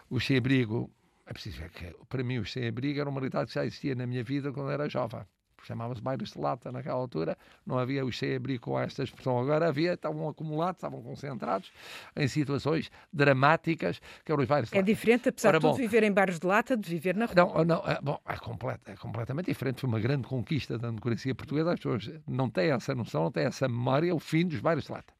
Os 0.09 0.25
sem-abrigo, 0.25 0.91
é 1.25 1.33
preciso 1.33 1.59
ver 1.59 1.71
que 1.71 1.95
para 2.07 2.23
mim 2.23 2.37
os 2.37 2.51
sem-abrigo 2.51 2.99
era 2.99 3.09
uma 3.09 3.19
realidade 3.19 3.47
que 3.47 3.55
já 3.55 3.65
existia 3.65 3.95
na 3.95 4.05
minha 4.05 4.23
vida 4.23 4.51
quando 4.51 4.69
era 4.69 4.87
jovem 4.87 5.25
chamava-se 5.67 6.01
bairros 6.01 6.31
de 6.31 6.39
lata 6.39 6.71
naquela 6.71 6.95
altura, 6.95 7.37
não 7.65 7.77
havia 7.77 8.05
os 8.05 8.17
sem-abrigo 8.17 8.63
com 8.63 8.79
esta 8.79 9.03
expressão. 9.03 9.39
Agora 9.39 9.67
havia, 9.67 9.93
estavam 9.93 10.27
acumulados, 10.27 10.77
estavam 10.77 11.01
concentrados 11.01 11.71
em 12.15 12.27
situações 12.27 12.91
dramáticas, 13.11 13.99
que 14.23 14.31
eram 14.31 14.41
os 14.41 14.47
bairros 14.47 14.69
de 14.69 14.75
é 14.75 14.79
lata. 14.79 14.91
É 14.91 14.93
diferente, 14.93 15.29
apesar 15.29 15.49
Ora, 15.49 15.59
de 15.59 15.65
tudo, 15.65 15.77
viver 15.77 16.03
em 16.03 16.11
bairros 16.11 16.39
de 16.39 16.47
lata, 16.47 16.75
de 16.75 16.89
viver 16.89 17.15
na 17.15 17.25
rua. 17.25 17.35
Não, 17.35 17.65
não 17.65 17.83
é, 17.85 17.99
bom, 18.01 18.19
é, 18.27 18.35
complet, 18.37 18.79
é 18.85 18.95
completamente 18.95 19.45
diferente. 19.47 19.81
Foi 19.81 19.89
uma 19.89 19.99
grande 19.99 20.27
conquista 20.27 20.77
da 20.77 20.87
democracia 20.87 21.33
portuguesa. 21.35 21.73
As 21.73 21.79
pessoas 21.79 22.11
não 22.27 22.49
têm 22.49 22.71
essa 22.71 22.93
noção, 22.95 23.23
não 23.23 23.31
têm 23.31 23.45
essa 23.45 23.67
memória, 23.67 24.13
o 24.13 24.19
fim 24.19 24.47
dos 24.47 24.59
bairros 24.59 24.85
de 24.85 24.91
lata. 24.91 25.13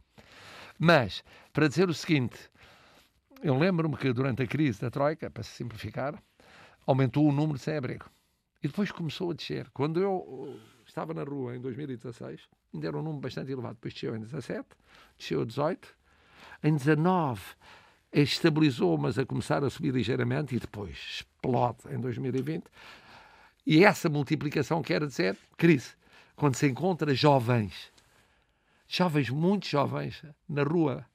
Mas, 0.80 1.24
para 1.52 1.68
dizer 1.68 1.90
o 1.90 1.94
seguinte, 1.94 2.38
eu 3.44 3.58
lembro-me 3.58 3.96
que 3.98 4.12
durante 4.12 4.44
a 4.44 4.48
crise 4.48 4.82
da 4.82 4.90
Troika, 4.90 5.30
para 5.30 5.44
simplificar, 5.44 6.16
aumentou 6.86 7.28
o 7.28 7.32
número 7.32 7.58
de 7.58 7.64
sem-abrigo. 7.64 8.06
E 8.64 8.68
depois 8.68 8.92
começou 8.92 9.32
a 9.32 9.34
descer. 9.34 9.70
Quando 9.74 10.00
eu 10.00 10.16
uh, 10.16 10.60
estava 10.88 11.14
na 11.14 11.24
rua 11.24 11.54
em 11.54 11.60
2016, 11.60 12.40
ainda 12.74 12.88
era 12.88 12.98
um 12.98 13.02
número 13.02 13.20
bastante 13.20 13.52
elevado. 13.52 13.76
Depois 13.76 13.94
desceu 13.94 14.16
em 14.16 14.22
17, 14.22 14.66
desceu 15.18 15.42
a 15.42 15.46
18. 15.46 15.88
Em 16.64 16.74
19 16.74 17.42
estabilizou, 18.14 18.98
mas 18.98 19.20
a 19.20 19.26
começar 19.26 19.64
a 19.64 19.70
subir 19.70 19.94
ligeiramente 19.94 20.56
e 20.56 20.60
depois 20.60 20.98
explode 20.98 21.80
em 21.90 22.00
2020. 22.00 22.64
E 23.66 23.84
essa 23.84 24.08
multiplicação 24.08 24.82
quer 24.82 25.06
dizer 25.06 25.38
crise. 25.58 25.92
quando 26.36 26.56
se 26.56 26.68
encontra 26.68 27.14
jovens, 27.14 27.92
jovens, 28.88 29.30
muito 29.30 29.68
jovens, 29.68 30.24
na 30.48 30.64
rua, 30.64 31.06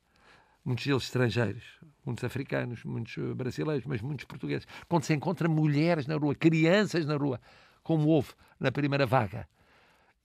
muitos 0.68 0.84
deles 0.84 1.04
estrangeiros, 1.04 1.64
muitos 2.04 2.22
africanos, 2.24 2.84
muitos 2.84 3.16
brasileiros, 3.34 3.86
mas 3.86 4.02
muitos 4.02 4.26
portugueses, 4.26 4.66
quando 4.86 5.04
se 5.04 5.14
encontra 5.14 5.48
mulheres 5.48 6.06
na 6.06 6.16
rua, 6.16 6.34
crianças 6.34 7.06
na 7.06 7.16
rua, 7.16 7.40
como 7.82 8.06
houve 8.08 8.32
na 8.60 8.70
primeira 8.70 9.06
vaga 9.06 9.48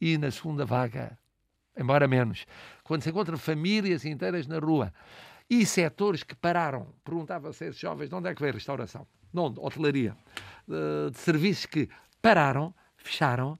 e 0.02 0.18
na 0.18 0.30
segunda 0.30 0.66
vaga, 0.66 1.18
embora 1.78 2.10
menos, 2.10 2.46
quando 2.84 3.02
se 3.02 3.10
encontram 3.10 3.38
famílias 3.38 4.04
inteiras 4.04 4.46
na 4.46 4.60
rua 4.60 4.94
e 5.50 5.66
setores 5.66 6.24
que 6.24 6.36
pararam, 6.36 6.94
perguntava-se 7.06 7.64
a 7.64 7.68
esses 7.68 7.80
jovens 7.80 8.10
de 8.10 8.16
onde 8.16 8.30
é 8.30 8.36
que 8.36 8.42
veio 8.42 8.54
restauração, 8.54 9.08
de 9.34 9.40
onde? 9.40 9.62
Hotelaria, 9.62 10.18
de, 10.68 11.10
de 11.10 11.18
serviços 11.20 11.66
que 11.68 11.88
pararam, 12.22 12.76
fecharam, 12.98 13.58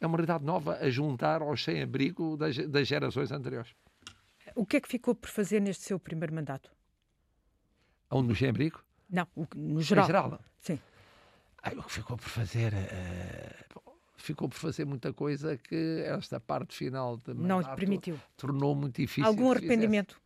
é 0.00 0.06
uma 0.06 0.16
realidade 0.16 0.44
nova 0.44 0.76
a 0.80 0.90
juntar 0.90 1.40
ao 1.40 1.56
sem-abrigo 1.56 2.36
das, 2.36 2.56
das 2.56 2.88
gerações 2.88 3.30
anteriores. 3.30 3.72
O 4.56 4.64
que 4.64 4.78
é 4.78 4.80
que 4.80 4.88
ficou 4.88 5.14
por 5.14 5.28
fazer 5.28 5.60
neste 5.60 5.84
seu 5.84 6.00
primeiro 6.00 6.34
mandato? 6.34 6.72
Onde 8.10 8.28
no 8.28 8.34
sem-abrigo? 8.34 8.82
Não, 9.08 9.28
no 9.54 9.82
geral. 9.82 10.04
Em 10.04 10.06
geral? 10.06 10.40
Sim. 10.58 10.80
Ai, 11.62 11.76
o 11.76 11.82
que 11.82 11.92
ficou 11.92 12.16
por 12.16 12.28
fazer... 12.28 12.72
Uh, 12.72 13.90
ficou 14.16 14.48
por 14.48 14.56
fazer 14.56 14.86
muita 14.86 15.12
coisa 15.12 15.58
que 15.58 16.02
esta 16.06 16.40
parte 16.40 16.74
final 16.74 17.18
de 17.18 17.34
não 17.34 17.60
lhe 17.60 17.76
permitiu. 17.76 18.18
tornou 18.36 18.74
muito 18.74 18.96
difícil. 19.00 19.26
Algum 19.26 19.52
arrependimento? 19.52 20.18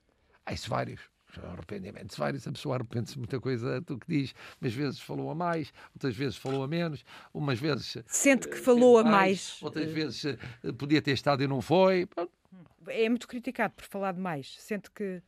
Ah, 0.47 0.53
isso 0.53 0.71
vários. 0.71 1.01
Arrependimentos 1.43 2.17
vários, 2.17 2.47
a 2.47 2.53
pessoa 2.53 2.77
arrepende-se 2.77 3.17
muita 3.19 3.41
coisa 3.41 3.81
do 3.81 3.97
que 3.99 4.07
diz, 4.09 4.35
umas 4.61 4.75
vezes 4.75 5.01
falou 5.01 5.31
a 5.31 5.35
mais, 5.35 5.73
outras 5.95 6.17
vezes 6.17 6.37
falou 6.37 6.65
a 6.65 6.69
menos, 6.69 7.05
umas 7.33 7.59
vezes. 7.59 7.99
Sente 8.07 8.49
que 8.49 8.57
falou 8.57 8.99
a 8.99 9.05
mais, 9.05 9.13
mais. 9.13 9.63
Outras 9.63 9.91
vezes 9.93 10.25
eh, 10.25 10.73
podia 10.77 11.01
ter 11.01 11.13
estado 11.13 11.43
e 11.43 11.47
não 11.47 11.61
foi. 11.61 12.09
É 12.89 13.09
muito 13.09 13.29
criticado 13.29 13.75
por 13.75 13.85
falar 13.85 14.13
de 14.13 14.21
mais. 14.21 14.57
Sente 14.59 14.91
que 14.91 15.23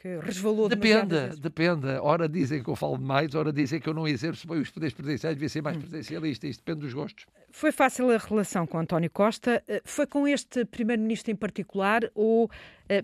que 0.00 0.18
resvalou 0.18 0.66
Depende, 0.68 1.38
depende. 1.38 1.86
Ora 2.00 2.26
dizem 2.26 2.62
que 2.62 2.70
eu 2.70 2.76
falo 2.76 2.96
demais, 2.96 3.34
ora 3.34 3.52
dizem 3.52 3.78
que 3.78 3.86
eu 3.86 3.92
não 3.92 4.08
exerço 4.08 4.48
bem 4.48 4.58
os 4.58 4.70
poderes 4.70 4.94
presidenciais, 4.94 5.36
devia 5.36 5.48
ser 5.48 5.62
mais 5.62 5.76
hum. 5.76 5.80
presidencialista. 5.80 6.46
Isto 6.46 6.64
depende 6.64 6.86
dos 6.86 6.94
gostos. 6.94 7.26
Foi 7.50 7.70
fácil 7.70 8.10
a 8.10 8.16
relação 8.16 8.66
com 8.66 8.78
António 8.78 9.10
Costa. 9.10 9.62
Eh, 9.68 9.82
foi 9.84 10.06
com 10.06 10.26
este 10.26 10.64
primeiro-ministro 10.64 11.30
em 11.30 11.36
particular 11.36 12.10
ou 12.14 12.44
uh, 12.46 12.50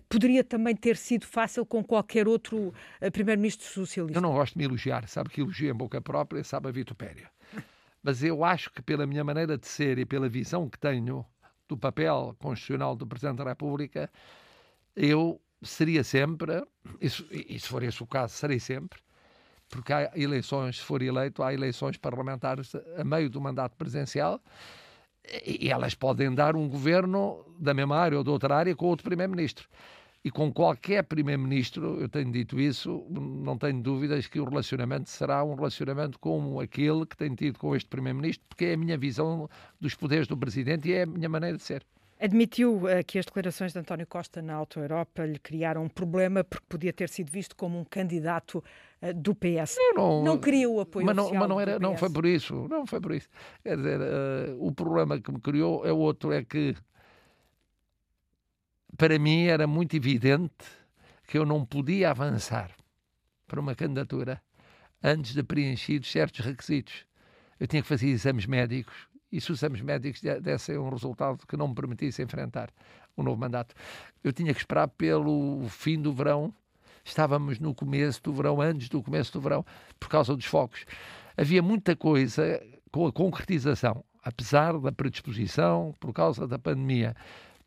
poderia 0.09 0.43
também 0.43 0.75
ter 0.75 0.97
sido 0.97 1.27
fácil 1.27 1.67
com 1.67 1.85
qualquer 1.85 2.27
outro 2.27 2.57
uh, 2.69 3.13
primeiro-ministro 3.13 3.67
socialista? 3.67 4.17
Eu 4.17 4.23
não 4.23 4.33
gosto 4.33 4.55
de 4.55 4.59
me 4.59 4.65
elogiar. 4.65 5.07
Sabe 5.07 5.29
que 5.29 5.43
elogio 5.43 5.71
em 5.71 5.75
boca 5.75 6.01
própria, 6.01 6.43
sabe 6.45 6.69
a 6.69 6.71
vitupéria. 6.71 7.29
Mas 8.03 8.23
eu 8.23 8.43
acho 8.43 8.71
que 8.73 8.81
pela 8.81 9.07
minha 9.07 9.25
maneira 9.25 9.59
de 9.59 9.67
ser 9.67 9.99
e 9.99 10.07
pela 10.07 10.29
visão 10.29 10.69
que 10.69 10.79
tenho 10.79 11.27
do 11.69 11.77
papel 11.77 12.35
constitucional 12.39 12.95
do 12.95 13.07
Presidente 13.07 13.39
da 13.39 13.45
República, 13.45 14.11
eu 14.95 15.41
seria 15.63 16.05
sempre, 16.05 16.65
e 17.01 17.59
se 17.59 17.69
for 17.69 17.83
esse 17.83 18.03
o 18.03 18.07
caso, 18.07 18.35
serei 18.35 18.61
sempre, 18.61 19.01
porque 19.69 19.93
há 19.93 20.11
eleições, 20.15 20.79
se 20.79 20.85
for 20.85 21.03
eleito, 21.03 21.43
há 21.43 21.53
eleições 21.53 21.97
parlamentares 21.97 22.73
a 22.97 23.05
meio 23.05 23.29
do 23.29 23.41
mandato 23.41 23.77
presidencial 23.77 24.41
e 25.45 25.69
elas 25.71 25.95
podem 25.95 26.33
dar 26.33 26.55
um 26.55 26.69
governo 26.69 27.45
da 27.59 27.75
mesma 27.75 27.97
área 27.97 28.17
ou 28.17 28.23
de 28.23 28.31
outra 28.31 28.55
área 28.55 28.77
com 28.77 28.87
outro 28.87 29.05
primeiro-ministro. 29.05 29.69
E 30.27 30.31
com 30.33 30.53
qualquer 30.53 31.05
primeiro-ministro, 31.05 32.01
eu 32.01 32.09
tenho 32.09 32.33
dito 32.33 32.59
isso, 32.59 33.07
não 33.09 33.57
tenho 33.57 33.81
dúvidas 33.81 34.27
que 34.27 34.41
o 34.41 34.45
relacionamento 34.45 35.09
será 35.09 35.45
um 35.45 35.55
relacionamento 35.55 36.19
como 36.19 36.61
aquele 36.61 37.07
que 37.07 37.17
tenho 37.17 37.37
tido 37.37 37.61
com 37.61 37.77
este 37.77 37.89
primeiro-ministro, 37.89 38.45
porque 38.49 38.65
é 38.65 38.75
a 38.75 38.77
minha 38.77 38.99
visão 38.99 39.49
dos 39.81 39.95
poderes 39.95 40.27
do 40.27 40.37
presidente 40.37 40.89
e 40.89 40.95
é 40.95 41.03
a 41.05 41.07
minha 41.07 41.29
maneira 41.29 41.57
de 41.57 41.63
ser. 41.63 41.87
Admitiu 42.19 42.75
uh, 42.75 43.05
que 43.07 43.21
as 43.21 43.25
declarações 43.25 43.73
de 43.73 43.79
António 43.79 44.05
Costa 44.05 44.43
na 44.43 44.55
Auto 44.55 44.81
Europa 44.81 45.25
lhe 45.25 45.39
criaram 45.39 45.85
um 45.85 45.89
problema 45.89 46.43
porque 46.43 46.67
podia 46.69 46.93
ter 46.93 47.09
sido 47.09 47.31
visto 47.31 47.55
como 47.55 47.79
um 47.79 47.85
candidato 47.85 48.65
uh, 49.03 49.15
do 49.15 49.33
PS. 49.33 49.77
Não, 49.79 49.95
não, 49.95 50.25
não 50.25 50.39
queria 50.39 50.69
o 50.69 50.81
apoio 50.81 51.07
mas 51.07 51.15
não, 51.15 51.33
mas 51.33 51.49
não 51.49 51.61
era, 51.61 51.79
não 51.79 51.97
foi 51.97 52.11
por 52.11 52.27
isso, 52.27 52.67
não 52.69 52.85
foi 52.85 53.01
por 53.01 53.13
isso. 53.13 53.29
Quer 53.63 53.77
dizer, 53.77 54.01
uh, 54.01 54.57
o 54.59 54.73
problema 54.73 55.21
que 55.21 55.31
me 55.31 55.39
criou 55.39 55.87
é 55.87 55.93
outro, 55.93 56.33
é 56.33 56.43
que 56.43 56.75
para 58.97 59.19
mim 59.19 59.45
era 59.45 59.67
muito 59.67 59.95
evidente 59.95 60.65
que 61.27 61.37
eu 61.37 61.45
não 61.45 61.65
podia 61.65 62.11
avançar 62.11 62.71
para 63.47 63.61
uma 63.61 63.75
candidatura 63.75 64.41
antes 65.03 65.35
de 65.35 65.43
preenchidos 65.43 66.11
certos 66.11 66.45
requisitos. 66.45 67.05
Eu 67.59 67.67
tinha 67.67 67.83
que 67.83 67.89
fazer 67.89 68.09
exames 68.09 68.47
médicos, 68.47 68.95
e 69.31 69.41
se 69.41 69.53
os 69.53 69.59
exames 69.59 69.81
médicos 69.81 70.21
dessem 70.41 70.79
um 70.79 70.89
resultado 70.89 71.47
que 71.47 71.57
não 71.57 71.69
me 71.69 71.75
permitisse 71.75 72.23
enfrentar 72.23 72.71
o 73.17 73.23
novo 73.23 73.41
mandato. 73.41 73.75
Eu 74.23 74.33
tinha 74.33 74.53
que 74.53 74.61
esperar 74.61 74.89
pelo 74.89 75.67
fim 75.69 76.01
do 76.01 76.13
verão, 76.13 76.53
estávamos 77.05 77.59
no 77.59 77.75
começo 77.75 78.23
do 78.23 78.33
verão, 78.33 78.61
antes 78.61 78.89
do 78.89 79.03
começo 79.03 79.33
do 79.33 79.41
verão, 79.41 79.65
por 79.99 80.09
causa 80.09 80.35
dos 80.35 80.45
focos. 80.45 80.85
Havia 81.37 81.63
muita 81.63 81.97
coisa 81.97 82.63
com 82.91 83.07
a 83.07 83.13
concretização, 83.13 84.05
apesar 84.23 84.79
da 84.79 84.93
predisposição, 84.93 85.95
por 85.99 86.13
causa 86.13 86.47
da 86.47 86.59
pandemia, 86.59 87.15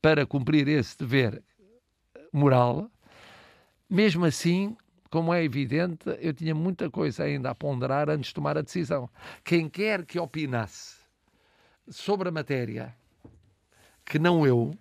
para 0.02 0.26
cumprir 0.26 0.68
esse 0.68 0.98
dever 0.98 1.44
moral, 2.32 2.90
mesmo 3.90 4.26
assim 4.26 4.76
como 5.10 5.34
é 5.34 5.44
evidente, 5.44 6.06
eu 6.20 6.34
tinha 6.34 6.54
muita 6.54 6.90
coisa 6.90 7.24
ainda 7.24 7.50
a 7.50 7.56
ponderar 7.56 8.10
antes 8.10 8.28
de 8.28 8.36
tomar 8.36 8.58
a 8.58 8.62
decisão. 8.62 9.10
Quem 9.44 9.68
quer 9.68 10.06
que 10.06 10.20
opinasse 10.20 10.98
sobre 11.90 12.30
a 12.30 12.32
matéria 12.32 12.96
que 14.06 14.20
não 14.20 14.46
eu, 14.46 14.72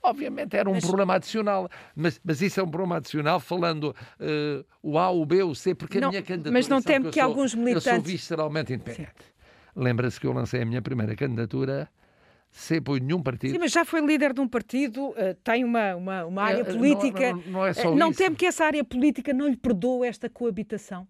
obviamente 0.00 0.56
era 0.56 0.68
um 0.68 0.74
mas, 0.74 0.84
problema 0.84 1.14
adicional. 1.14 1.68
Mas, 1.94 2.20
mas 2.22 2.40
isso 2.40 2.60
é 2.60 2.62
um 2.62 2.68
problema 2.68 2.96
adicional 2.98 3.40
falando 3.40 3.94
uh, 4.20 4.64
o 4.80 4.96
A, 4.98 5.10
o 5.10 5.26
B, 5.26 5.42
o 5.42 5.54
C, 5.54 5.74
porque 5.74 6.00
não, 6.00 6.08
a 6.08 6.10
minha 6.10 6.22
candidatura... 6.22 6.52
Mas 6.52 6.68
não 6.68 6.80
teme 6.80 7.06
que, 7.06 7.12
que 7.12 7.20
sou, 7.20 7.28
alguns 7.28 7.54
militantes... 7.54 7.86
Eu 7.86 7.94
sou 7.94 8.02
visceralmente 8.02 8.72
independente. 8.72 9.12
Lembra-se 9.74 10.20
que 10.20 10.26
eu 10.26 10.32
lancei 10.32 10.62
a 10.62 10.64
minha 10.64 10.82
primeira 10.82 11.16
candidatura 11.16 11.88
sem 12.52 12.78
apoio 12.78 13.02
nenhum 13.02 13.22
partido. 13.22 13.52
Sim, 13.52 13.58
mas 13.58 13.72
já 13.72 13.84
foi 13.84 14.04
líder 14.04 14.34
de 14.34 14.40
um 14.40 14.46
partido, 14.46 15.08
uh, 15.08 15.34
tem 15.42 15.64
uma, 15.64 15.96
uma, 15.96 16.24
uma 16.26 16.42
área 16.42 16.60
é, 16.60 16.64
política. 16.64 17.32
Não, 17.32 17.38
não, 17.38 17.52
não 17.52 17.66
é 17.66 17.72
só 17.72 17.94
Não 17.94 18.10
isso. 18.10 18.18
teme 18.18 18.36
que 18.36 18.44
essa 18.44 18.64
área 18.64 18.84
política 18.84 19.32
não 19.32 19.48
lhe 19.48 19.56
perdoe 19.56 20.06
esta 20.06 20.28
coabitação? 20.28 21.08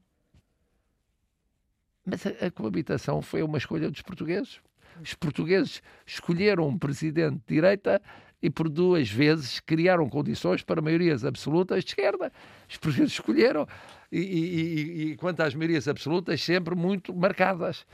Mas 2.06 2.24
a, 2.26 2.46
a 2.46 2.50
coabitação 2.50 3.20
foi 3.20 3.42
uma 3.42 3.58
escolha 3.58 3.90
dos 3.90 4.02
portugueses. 4.02 4.60
Os 5.00 5.14
portugueses 5.14 5.82
escolheram 6.06 6.68
um 6.68 6.78
presidente 6.78 7.40
de 7.46 7.54
direita 7.54 8.00
e 8.40 8.48
por 8.48 8.68
duas 8.68 9.10
vezes 9.10 9.58
criaram 9.60 10.08
condições 10.08 10.62
para 10.62 10.80
maiorias 10.80 11.24
absolutas 11.24 11.84
de 11.84 11.90
esquerda. 11.90 12.32
Os 12.68 12.76
portugueses 12.76 13.12
escolheram. 13.12 13.66
E, 14.10 14.18
e, 14.18 15.02
e 15.12 15.16
quanto 15.16 15.40
às 15.40 15.54
maiorias 15.54 15.88
absolutas, 15.88 16.42
sempre 16.42 16.74
muito 16.74 17.14
marcadas. 17.14 17.86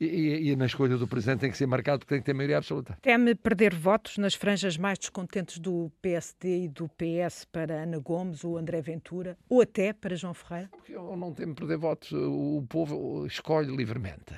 E, 0.00 0.50
e, 0.50 0.56
na 0.56 0.66
escolha 0.66 0.96
do 0.96 1.06
Presidente 1.06 1.40
tem 1.40 1.50
que 1.50 1.56
ser 1.56 1.66
marcado 1.66 2.00
porque 2.00 2.14
tem 2.14 2.20
que 2.20 2.26
ter 2.26 2.34
maioria 2.34 2.58
absoluta. 2.58 2.98
Teme 3.00 3.34
perder 3.34 3.74
votos 3.74 4.18
nas 4.18 4.34
franjas 4.34 4.76
mais 4.76 4.98
descontentes 4.98 5.58
do 5.58 5.90
PSD 6.02 6.64
e 6.64 6.68
do 6.68 6.88
PS 6.88 7.44
para 7.44 7.82
Ana 7.82 7.98
Gomes 8.00 8.44
ou 8.44 8.58
André 8.58 8.80
Ventura, 8.80 9.38
ou 9.48 9.62
até 9.62 9.92
para 9.92 10.16
João 10.16 10.34
Ferreira? 10.34 10.68
Porque 10.72 10.94
eu 10.94 11.16
não 11.16 11.32
temo 11.32 11.54
perder 11.54 11.76
votos. 11.76 12.10
O 12.12 12.64
povo 12.68 13.24
escolhe 13.24 13.74
livremente. 13.74 14.34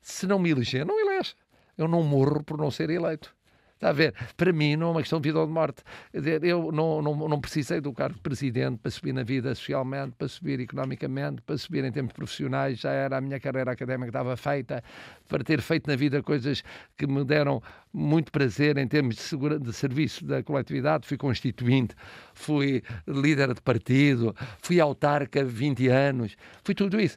Se 0.00 0.26
não 0.26 0.38
me 0.38 0.50
eleger, 0.50 0.86
não 0.86 0.98
elege 0.98 1.34
eu 1.76 1.88
não 1.88 2.02
morro 2.02 2.42
por 2.42 2.58
não 2.58 2.70
ser 2.70 2.90
eleito. 2.90 3.34
Está 3.82 3.90
a 3.90 3.92
ver? 3.92 4.14
Para 4.36 4.52
mim 4.52 4.76
não 4.76 4.86
é 4.86 4.90
uma 4.92 5.00
questão 5.00 5.20
de 5.20 5.28
vida 5.28 5.40
ou 5.40 5.46
de 5.46 5.52
morte. 5.52 5.82
Eu 6.12 6.70
não, 6.70 7.02
não, 7.02 7.28
não 7.28 7.40
precisei 7.40 7.80
do 7.80 7.92
cargo 7.92 8.14
de 8.14 8.20
presidente 8.20 8.78
para 8.78 8.92
subir 8.92 9.12
na 9.12 9.24
vida 9.24 9.52
socialmente, 9.56 10.14
para 10.16 10.28
subir 10.28 10.60
economicamente, 10.60 11.42
para 11.42 11.58
subir 11.58 11.82
em 11.84 11.90
termos 11.90 12.12
profissionais. 12.12 12.78
Já 12.78 12.92
era 12.92 13.16
a 13.16 13.20
minha 13.20 13.40
carreira 13.40 13.72
académica 13.72 14.10
estava 14.10 14.36
feita, 14.36 14.84
para 15.26 15.42
ter 15.42 15.60
feito 15.60 15.88
na 15.88 15.96
vida 15.96 16.22
coisas 16.22 16.62
que 16.96 17.08
me 17.08 17.24
deram 17.24 17.60
muito 17.92 18.30
prazer 18.30 18.78
em 18.78 18.86
termos 18.86 19.16
de, 19.16 19.22
segura, 19.22 19.58
de 19.58 19.72
serviço 19.72 20.24
da 20.24 20.44
coletividade. 20.44 21.04
Fui 21.04 21.16
constituinte, 21.16 21.96
fui 22.34 22.84
líder 23.04 23.52
de 23.52 23.60
partido, 23.60 24.32
fui 24.62 24.78
autarca 24.78 25.44
20 25.44 25.88
anos, 25.88 26.36
fui 26.62 26.76
tudo 26.76 27.00
isso. 27.00 27.16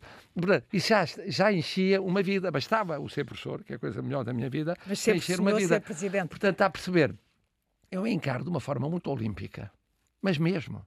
Isso 0.71 0.89
já, 0.89 1.05
já 1.27 1.51
enchia 1.51 2.01
uma 2.01 2.21
vida. 2.21 2.51
Bastava 2.51 2.99
o 2.99 3.09
ser 3.09 3.23
professor, 3.23 3.63
que 3.63 3.73
é 3.73 3.75
a 3.77 3.79
coisa 3.79 4.01
melhor 4.01 4.23
da 4.23 4.33
minha 4.33 4.49
vida, 4.49 4.75
Mas 4.85 4.99
sempre 4.99 5.19
encher 5.19 5.39
uma 5.39 5.53
vida. 5.55 5.75
Ser 5.75 5.79
presidente. 5.79 6.27
Portanto, 6.27 6.53
está 6.53 6.65
a 6.65 6.69
perceber? 6.69 7.15
Eu 7.89 8.05
encaro 8.05 8.43
de 8.43 8.49
uma 8.49 8.59
forma 8.59 8.89
muito 8.89 9.09
olímpica. 9.09 9.71
Mas 10.21 10.37
mesmo. 10.37 10.85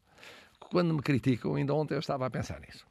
Quando 0.59 0.93
me 0.93 1.01
criticam, 1.01 1.55
ainda 1.55 1.73
ontem 1.75 1.95
eu 1.95 2.01
estava 2.01 2.27
a 2.27 2.31
pensar 2.31 2.61
nisso. 2.61 2.87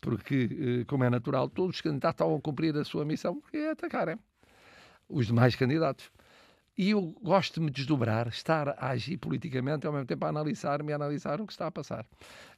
Porque, 0.00 0.80
eh, 0.80 0.84
como 0.86 1.04
é 1.04 1.10
natural, 1.10 1.48
todos 1.48 1.76
os 1.76 1.80
candidatos 1.80 2.14
estão 2.14 2.34
a 2.34 2.40
cumprir 2.40 2.76
a 2.76 2.84
sua 2.84 3.04
missão, 3.04 3.40
que 3.48 3.56
é 3.56 3.70
atacarem 3.70 4.18
os 5.08 5.26
demais 5.26 5.54
candidatos. 5.54 6.10
E 6.76 6.90
eu 6.90 7.14
gosto 7.22 7.60
de 7.60 7.60
me 7.60 7.70
desdobrar, 7.70 8.28
estar 8.28 8.70
a 8.70 8.88
agir 8.88 9.18
politicamente 9.18 9.84
e 9.84 9.86
ao 9.86 9.92
mesmo 9.92 10.06
tempo 10.06 10.24
a 10.24 10.28
analisar-me 10.28 10.90
e 10.90 10.94
analisar 10.94 11.38
o 11.40 11.46
que 11.46 11.52
está 11.52 11.66
a 11.66 11.70
passar. 11.70 12.06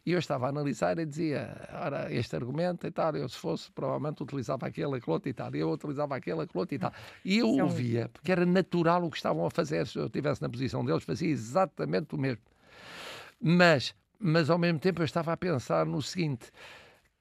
E 0.06 0.12
eu 0.12 0.18
estava 0.20 0.46
a 0.46 0.50
analisar 0.50 0.98
e 1.00 1.04
dizia, 1.06 1.68
ora, 1.72 2.12
este 2.14 2.36
argumento 2.36 2.86
e 2.86 2.92
tal, 2.92 3.16
eu 3.16 3.28
se 3.28 3.36
fosse, 3.36 3.72
provavelmente 3.72 4.22
utilizava 4.22 4.66
aquele, 4.66 4.96
aquele 4.96 5.12
outro 5.12 5.28
e 5.28 5.32
tal, 5.32 5.52
eu 5.54 5.70
utilizava 5.70 6.14
aquele, 6.14 6.42
aquele 6.42 6.58
outro 6.58 6.74
e 6.76 6.78
tal. 6.78 6.92
E 7.24 7.38
eu 7.38 7.58
é 7.58 7.64
ouvia, 7.64 8.08
porque 8.12 8.30
era 8.30 8.46
natural 8.46 9.04
o 9.04 9.10
que 9.10 9.16
estavam 9.16 9.44
a 9.46 9.50
fazer, 9.50 9.84
se 9.86 9.98
eu 9.98 10.06
estivesse 10.06 10.40
na 10.40 10.48
posição 10.48 10.84
deles, 10.84 11.02
fazia 11.02 11.28
exatamente 11.28 12.14
o 12.14 12.18
mesmo. 12.18 12.42
Mas, 13.40 13.94
mas 14.18 14.48
ao 14.48 14.58
mesmo 14.58 14.78
tempo 14.78 15.02
eu 15.02 15.04
estava 15.04 15.32
a 15.32 15.36
pensar 15.36 15.84
no 15.84 16.00
seguinte, 16.00 16.52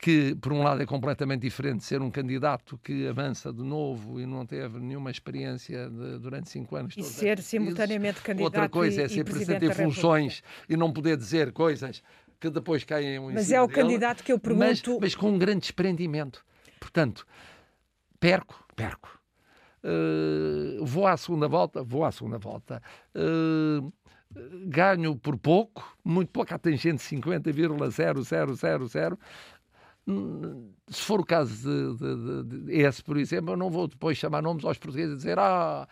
que 0.04 0.36
por 0.36 0.52
um 0.52 0.62
lado 0.62 0.84
é 0.84 0.86
completamente 0.86 1.44
diferente 1.44 1.78
de 1.78 1.86
ser 1.86 2.02
um 2.02 2.12
candidato 2.12 2.78
que 2.84 3.08
avança 3.08 3.54
de 3.54 3.63
novo 3.63 4.20
e 4.20 4.26
não 4.26 4.46
teve 4.46 4.78
nenhuma 4.78 5.10
experiência 5.10 5.89
de, 5.89 6.20
durante 6.20 6.50
cinco 6.50 6.76
anos. 6.76 6.94
E 6.98 7.04
ser 7.04 7.42
simultaneamente 7.42 8.20
candidato 8.20 8.44
Outra 8.44 8.68
coisa 8.68 9.00
e, 9.00 9.06
é 9.06 9.08
ser 9.08 9.24
presidente 9.24 9.66
em 9.66 9.74
funções 9.74 10.44
e 10.68 10.76
não 10.76 10.92
poder 10.92 11.16
dizer 11.16 11.54
coisas 11.54 12.04
que 12.38 12.50
depois 12.50 12.84
caem 12.84 13.16
em 13.16 13.34
Mas 13.34 13.50
é 13.50 13.62
o 13.62 13.68
candidato 13.70 14.26
que 14.26 14.34
eu 14.34 14.38
pergunto... 14.38 14.66
Mas, 14.66 14.84
mas, 15.00 15.16
com 15.16 15.30
um 15.30 15.38
grande 15.38 15.62
desprendimento. 15.62 16.44
Portanto, 16.82 17.26
perco, 18.20 18.62
perco. 18.76 19.18
Uh, 19.86 20.86
vou 20.86 21.08
à 21.08 21.16
segunda 21.16 21.48
volta, 21.48 21.82
vou 21.82 22.04
à 22.04 22.12
segunda 22.12 22.38
volta. 22.38 22.82
Uh, 23.16 23.89
ganho 24.66 25.16
por 25.16 25.38
pouco, 25.38 25.96
muito 26.04 26.32
pouco, 26.32 26.54
a 26.54 26.58
tangente 26.58 27.02
50,0000 27.02 29.18
se 30.89 31.02
for 31.02 31.22
o 31.22 31.26
caso 31.26 31.54
de, 31.56 31.98
de, 31.98 32.66
de, 32.66 32.74
esse, 32.74 33.02
por 33.04 33.18
exemplo, 33.18 33.54
eu 33.54 33.58
não 33.58 33.70
vou 33.70 33.88
depois 33.88 34.18
chamar 34.18 34.42
nomes 34.42 34.66
aos 34.66 34.78
portugueses 34.78 35.13
e 35.13 35.18
dizer 35.18 35.39
ah, 35.39 35.88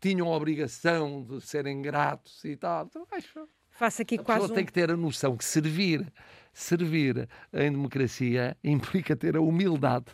tinham 0.00 0.32
a 0.32 0.36
obrigação 0.36 1.22
de 1.22 1.40
serem 1.40 1.82
gratos 1.82 2.42
e 2.44 2.56
tal. 2.56 2.86
Então, 2.86 3.06
acho, 3.12 3.46
Faça 3.70 4.02
aqui 4.02 4.16
a 4.16 4.22
quase 4.22 4.40
pessoa 4.40 4.52
um... 4.52 4.56
tem 4.56 4.64
que 4.66 4.72
ter 4.72 4.90
a 4.90 4.96
noção 4.96 5.36
que 5.36 5.44
servir, 5.44 6.10
servir 6.52 7.28
em 7.52 7.70
democracia 7.70 8.56
implica 8.64 9.14
ter 9.14 9.36
a 9.36 9.40
humildade 9.40 10.06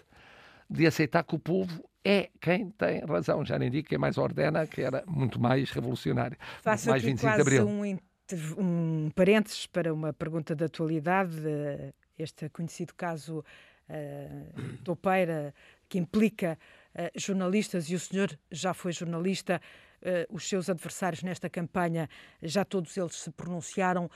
de 0.68 0.86
aceitar 0.86 1.22
que 1.22 1.34
o 1.34 1.38
povo 1.38 1.88
é 2.04 2.30
quem 2.40 2.70
tem 2.70 3.04
razão. 3.04 3.44
Já 3.44 3.58
nem 3.58 3.70
digo 3.70 3.88
que 3.88 3.94
é 3.94 3.98
mais 3.98 4.18
ordena, 4.18 4.66
que 4.66 4.80
era 4.80 5.02
muito 5.06 5.40
mais 5.40 5.70
revolucionário. 5.70 6.36
Faço 6.62 6.88
mais 6.88 7.02
aqui 7.02 7.10
25 7.10 7.32
quase 7.32 7.50
de 7.50 7.58
Abril. 7.58 7.68
Um, 7.68 7.98
um 8.58 9.10
parênteses 9.14 9.66
para 9.66 9.92
uma 9.92 10.12
pergunta 10.12 10.54
de 10.54 10.64
atualidade 10.64 11.36
este 12.18 12.48
conhecido 12.48 12.94
caso 12.94 13.38
uh, 13.88 14.76
Topeira, 14.84 15.54
que 15.88 15.98
implica 15.98 16.58
uh, 16.94 17.18
jornalistas, 17.18 17.90
e 17.90 17.94
o 17.94 18.00
senhor 18.00 18.38
já 18.50 18.74
foi 18.74 18.92
jornalista, 18.92 19.60
uh, 20.02 20.34
os 20.34 20.48
seus 20.48 20.68
adversários 20.68 21.22
nesta 21.22 21.48
campanha, 21.48 22.08
já 22.42 22.64
todos 22.64 22.96
eles 22.96 23.16
se 23.16 23.30
pronunciaram. 23.30 24.10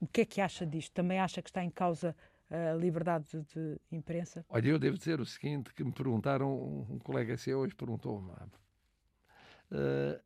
o 0.00 0.06
que 0.06 0.22
é 0.22 0.24
que 0.24 0.40
acha 0.40 0.66
disto? 0.66 0.92
Também 0.92 1.18
acha 1.18 1.40
que 1.40 1.48
está 1.48 1.62
em 1.62 1.70
causa 1.70 2.14
a 2.50 2.74
liberdade 2.74 3.26
de 3.54 3.80
imprensa? 3.90 4.44
Olha, 4.48 4.68
eu 4.68 4.78
devo 4.78 4.98
dizer 4.98 5.20
o 5.20 5.26
seguinte, 5.26 5.72
que 5.72 5.82
me 5.82 5.92
perguntaram, 5.92 6.52
um 6.90 6.98
colega 6.98 7.36
seu 7.36 7.60
hoje 7.60 7.74
perguntou-me, 7.74 8.30
uh, 8.30 10.20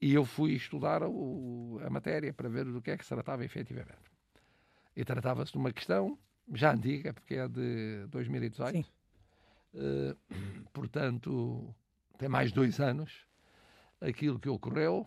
e 0.00 0.12
eu 0.14 0.24
fui 0.24 0.54
estudar 0.54 1.04
o, 1.04 1.80
a 1.84 1.88
matéria 1.88 2.32
para 2.32 2.48
ver 2.48 2.64
do 2.64 2.82
que 2.82 2.90
é 2.90 2.96
que 2.96 3.04
se 3.04 3.10
tratava 3.10 3.44
efetivamente. 3.44 4.11
E 4.96 5.04
tratava-se 5.04 5.52
de 5.52 5.58
uma 5.58 5.72
questão 5.72 6.18
já 6.52 6.72
antiga, 6.72 7.12
porque 7.12 7.34
é 7.34 7.48
de 7.48 8.06
2018. 8.08 8.76
Sim. 8.76 8.84
Uh, 9.74 10.16
portanto, 10.72 11.74
tem 12.18 12.28
mais 12.28 12.52
dois 12.52 12.80
anos 12.80 13.26
aquilo 14.00 14.38
que 14.38 14.48
ocorreu. 14.48 15.06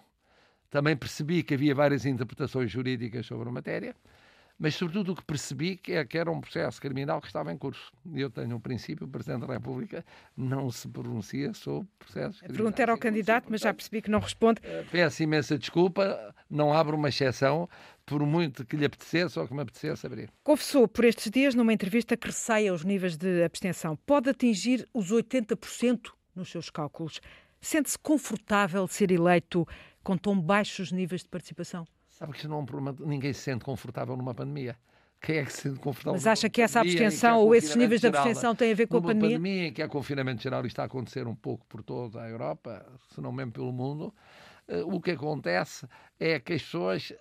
Também 0.69 0.95
percebi 0.95 1.43
que 1.43 1.54
havia 1.54 1.76
várias 1.76 2.06
interpretações 2.06 2.71
jurídicas 2.71 3.26
sobre 3.26 3.48
a 3.48 3.52
matéria 3.52 3.95
mas 4.57 4.75
sobretudo 4.75 5.11
o 5.11 5.15
que 5.15 5.23
percebi 5.23 5.75
que, 5.75 5.93
é, 5.93 6.05
que 6.05 6.17
era 6.17 6.31
um 6.31 6.39
processo 6.39 6.79
criminal 6.81 7.19
que 7.19 7.27
estava 7.27 7.51
em 7.51 7.57
curso. 7.57 7.91
Eu 8.13 8.29
tenho 8.29 8.55
um 8.55 8.59
princípio, 8.59 9.05
o 9.05 9.09
Presidente 9.09 9.45
da 9.45 9.53
República 9.53 10.05
não 10.35 10.71
se 10.71 10.87
pronuncia 10.87 11.53
sobre 11.53 11.87
processos 11.99 12.39
criminais. 12.39 12.57
Perguntei 12.57 12.85
ao 12.85 12.97
candidato, 12.97 13.47
mas 13.49 13.61
já 13.61 13.73
percebi 13.73 14.01
que 14.01 14.09
não 14.09 14.19
responde. 14.19 14.61
Eh, 14.63 14.85
peço 14.91 15.23
imensa 15.23 15.57
desculpa, 15.57 16.33
não 16.49 16.73
abro 16.73 16.95
uma 16.95 17.09
exceção, 17.09 17.67
por 18.05 18.25
muito 18.25 18.65
que 18.65 18.77
lhe 18.77 18.85
apetecesse 18.85 19.37
ou 19.37 19.47
que 19.47 19.53
me 19.53 19.61
apetecesse 19.61 20.05
abrir. 20.05 20.29
Confessou 20.43 20.87
por 20.87 21.03
estes 21.03 21.29
dias, 21.29 21.55
numa 21.55 21.73
entrevista, 21.73 22.15
que 22.15 22.27
receia 22.27 22.73
os 22.73 22.83
níveis 22.83 23.17
de 23.17 23.43
abstenção. 23.43 23.97
Pode 24.05 24.29
atingir 24.29 24.87
os 24.93 25.11
80% 25.11 26.11
nos 26.35 26.49
seus 26.49 26.69
cálculos. 26.69 27.19
Sente-se 27.59 27.97
confortável 27.97 28.85
de 28.85 28.93
ser 28.93 29.11
eleito 29.11 29.67
com 30.03 30.15
tão 30.15 30.39
baixos 30.39 30.91
níveis 30.91 31.23
de 31.23 31.29
participação? 31.29 31.85
Sabe 32.15 32.32
que 32.32 32.39
isso 32.39 32.47
não 32.47 32.60
é 32.60 32.62
um 32.62 32.65
problema. 32.65 32.95
Ninguém 33.01 33.34
se 33.34 33.41
sente 33.41 33.65
confortável 33.65 34.15
numa 34.15 34.34
pandemia. 34.34 34.78
Quem 35.21 35.38
é 35.38 35.43
que 35.43 35.51
se 35.51 35.63
sente 35.63 35.80
confortável? 35.82 36.13
Mas 36.13 36.25
acha 36.25 36.49
que 36.49 36.62
essa 36.62 36.80
abstenção 36.80 37.39
ou 37.39 37.54
esses 37.54 37.75
níveis 37.75 37.99
de 37.99 38.08
abstenção 38.08 38.56
têm 38.56 38.71
a 38.71 38.75
ver 38.75 38.88
com 38.88 38.97
a 38.97 39.01
pandemia? 39.01 39.38
pandemia 39.38 39.67
em 39.67 39.73
que 39.73 39.82
há 39.82 39.89
confinamento 39.89 40.41
geral 40.41 40.63
e 40.63 40.67
está 40.67 40.84
a 40.84 40.86
acontecer 40.86 41.28
um 41.28 41.36
pouco 41.36 41.65
por 41.65 41.84
toda 41.84 42.21
a 42.21 42.30
Europa, 42.30 42.86
se 43.13 43.19
não 43.19 43.34
mesmo 43.34 43.51
pelo 43.51 43.73
mundo, 43.73 44.15
eh, 44.65 44.82
o 44.86 45.01
que 45.01 45.12
acontece 45.12 45.86
é 46.17 46.39
que 46.39 46.54
as 46.54 46.62
pessoas 46.62 47.12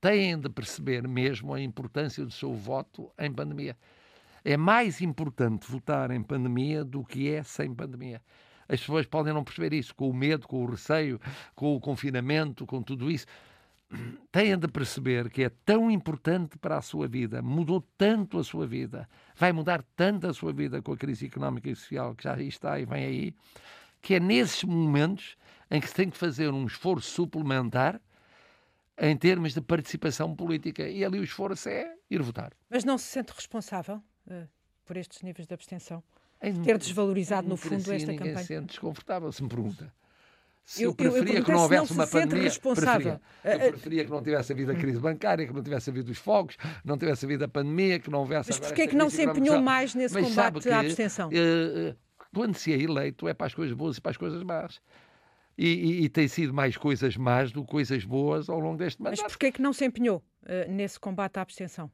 têm 0.00 0.36
de 0.36 0.48
perceber 0.48 1.06
mesmo 1.06 1.54
a 1.54 1.60
importância 1.60 2.24
do 2.24 2.32
seu 2.32 2.52
voto 2.54 3.12
em 3.16 3.32
pandemia. 3.32 3.76
É 4.44 4.56
mais 4.56 5.00
importante 5.00 5.70
votar 5.70 6.10
em 6.10 6.24
pandemia 6.24 6.84
do 6.84 7.04
que 7.04 7.30
é 7.30 7.44
sem 7.44 7.72
pandemia. 7.72 8.20
As 8.68 8.80
pessoas 8.80 9.06
podem 9.06 9.32
não 9.32 9.44
perceber 9.44 9.72
isso, 9.72 9.94
com 9.94 10.10
o 10.10 10.14
medo, 10.14 10.48
com 10.48 10.64
o 10.64 10.66
receio, 10.66 11.20
com 11.54 11.76
o 11.76 11.80
confinamento, 11.80 12.66
com 12.66 12.82
tudo 12.82 13.08
isso 13.08 13.26
têm 14.32 14.58
de 14.58 14.68
perceber 14.68 15.30
que 15.30 15.44
é 15.44 15.48
tão 15.48 15.90
importante 15.90 16.58
para 16.58 16.76
a 16.76 16.82
sua 16.82 17.06
vida, 17.06 17.40
mudou 17.40 17.80
tanto 17.96 18.38
a 18.38 18.44
sua 18.44 18.66
vida, 18.66 19.08
vai 19.34 19.52
mudar 19.52 19.82
tanto 19.94 20.26
a 20.26 20.34
sua 20.34 20.52
vida 20.52 20.82
com 20.82 20.92
a 20.92 20.96
crise 20.96 21.26
económica 21.26 21.70
e 21.70 21.76
social 21.76 22.14
que 22.14 22.24
já 22.24 22.40
está 22.40 22.78
e 22.78 22.84
vem 22.84 23.04
aí, 23.04 23.34
que 24.02 24.14
é 24.14 24.20
nesses 24.20 24.64
momentos 24.64 25.36
em 25.70 25.80
que 25.80 25.88
se 25.88 25.94
tem 25.94 26.10
que 26.10 26.16
fazer 26.16 26.52
um 26.52 26.66
esforço 26.66 27.10
suplementar 27.10 28.00
em 28.98 29.16
termos 29.16 29.52
de 29.52 29.60
participação 29.60 30.34
política. 30.34 30.88
E 30.88 31.04
ali 31.04 31.18
o 31.18 31.24
esforço 31.24 31.68
é 31.68 31.94
ir 32.10 32.22
votar. 32.22 32.52
Mas 32.70 32.84
não 32.84 32.96
se 32.96 33.04
sente 33.04 33.32
responsável 33.32 34.02
uh, 34.26 34.48
por 34.84 34.96
estes 34.96 35.22
níveis 35.22 35.46
de 35.46 35.54
abstenção? 35.54 36.02
Em 36.42 36.62
ter 36.62 36.78
desvalorizado, 36.78 37.48
no 37.48 37.56
fundo, 37.56 37.76
esta 37.76 37.96
ninguém 37.96 38.18
campanha? 38.18 38.38
se 38.38 38.46
sente 38.46 38.66
desconfortável, 38.66 39.32
se 39.32 39.42
me 39.42 39.48
pergunta. 39.48 39.92
Se 40.66 40.82
eu, 40.82 40.90
eu 40.90 40.94
preferia 40.96 41.38
eu 41.38 41.44
que 41.44 41.52
não 41.52 41.60
houvesse 41.60 41.94
não 41.94 42.00
uma 42.00 42.06
pandemia. 42.08 42.50
Preferia. 42.50 43.20
Eu 43.44 43.70
preferia 43.70 44.04
que 44.04 44.10
não 44.10 44.20
tivesse 44.20 44.52
havido 44.52 44.72
a 44.72 44.74
crise 44.74 44.98
bancária, 44.98 45.46
que 45.46 45.52
não 45.52 45.62
tivesse 45.62 45.90
havido 45.90 46.10
os 46.10 46.18
fogos, 46.18 46.56
não 46.84 46.98
tivesse 46.98 47.24
havido 47.24 47.44
a 47.44 47.48
pandemia, 47.48 48.00
que 48.00 48.10
não 48.10 48.18
houvesse... 48.18 48.50
Mas 48.50 48.58
porquê 48.58 48.82
é 48.82 48.86
que 48.88 48.96
não 48.96 49.08
se 49.08 49.22
empenhou 49.22 49.62
mais 49.62 49.94
nesse 49.94 50.12
Mas 50.12 50.26
combate 50.26 50.68
à 50.68 50.80
abstenção? 50.80 51.28
Uh, 51.28 51.96
quando 52.34 52.56
se 52.56 52.72
é 52.72 52.82
eleito 52.82 53.28
é 53.28 53.32
para 53.32 53.46
as 53.46 53.54
coisas 53.54 53.76
boas 53.76 53.96
e 53.96 54.00
para 54.00 54.10
as 54.10 54.16
coisas 54.16 54.42
más. 54.42 54.80
E, 55.56 55.68
e, 55.68 56.04
e, 56.04 56.08
tem 56.08 56.26
sido 56.26 56.52
mais 56.52 56.76
coisas 56.76 57.16
más 57.16 57.52
do 57.52 57.64
que 57.64 57.70
coisas 57.70 58.04
boas 58.04 58.48
ao 58.48 58.58
longo 58.58 58.76
deste 58.76 59.00
mandato. 59.00 59.22
Mas 59.22 59.32
porquê 59.32 59.46
é 59.46 59.52
que 59.52 59.62
não 59.62 59.72
se 59.72 59.84
empenhou 59.84 60.22
uh, 60.42 60.70
nesse 60.70 60.98
combate 60.98 61.38
à 61.38 61.42
abstenção? 61.42 61.90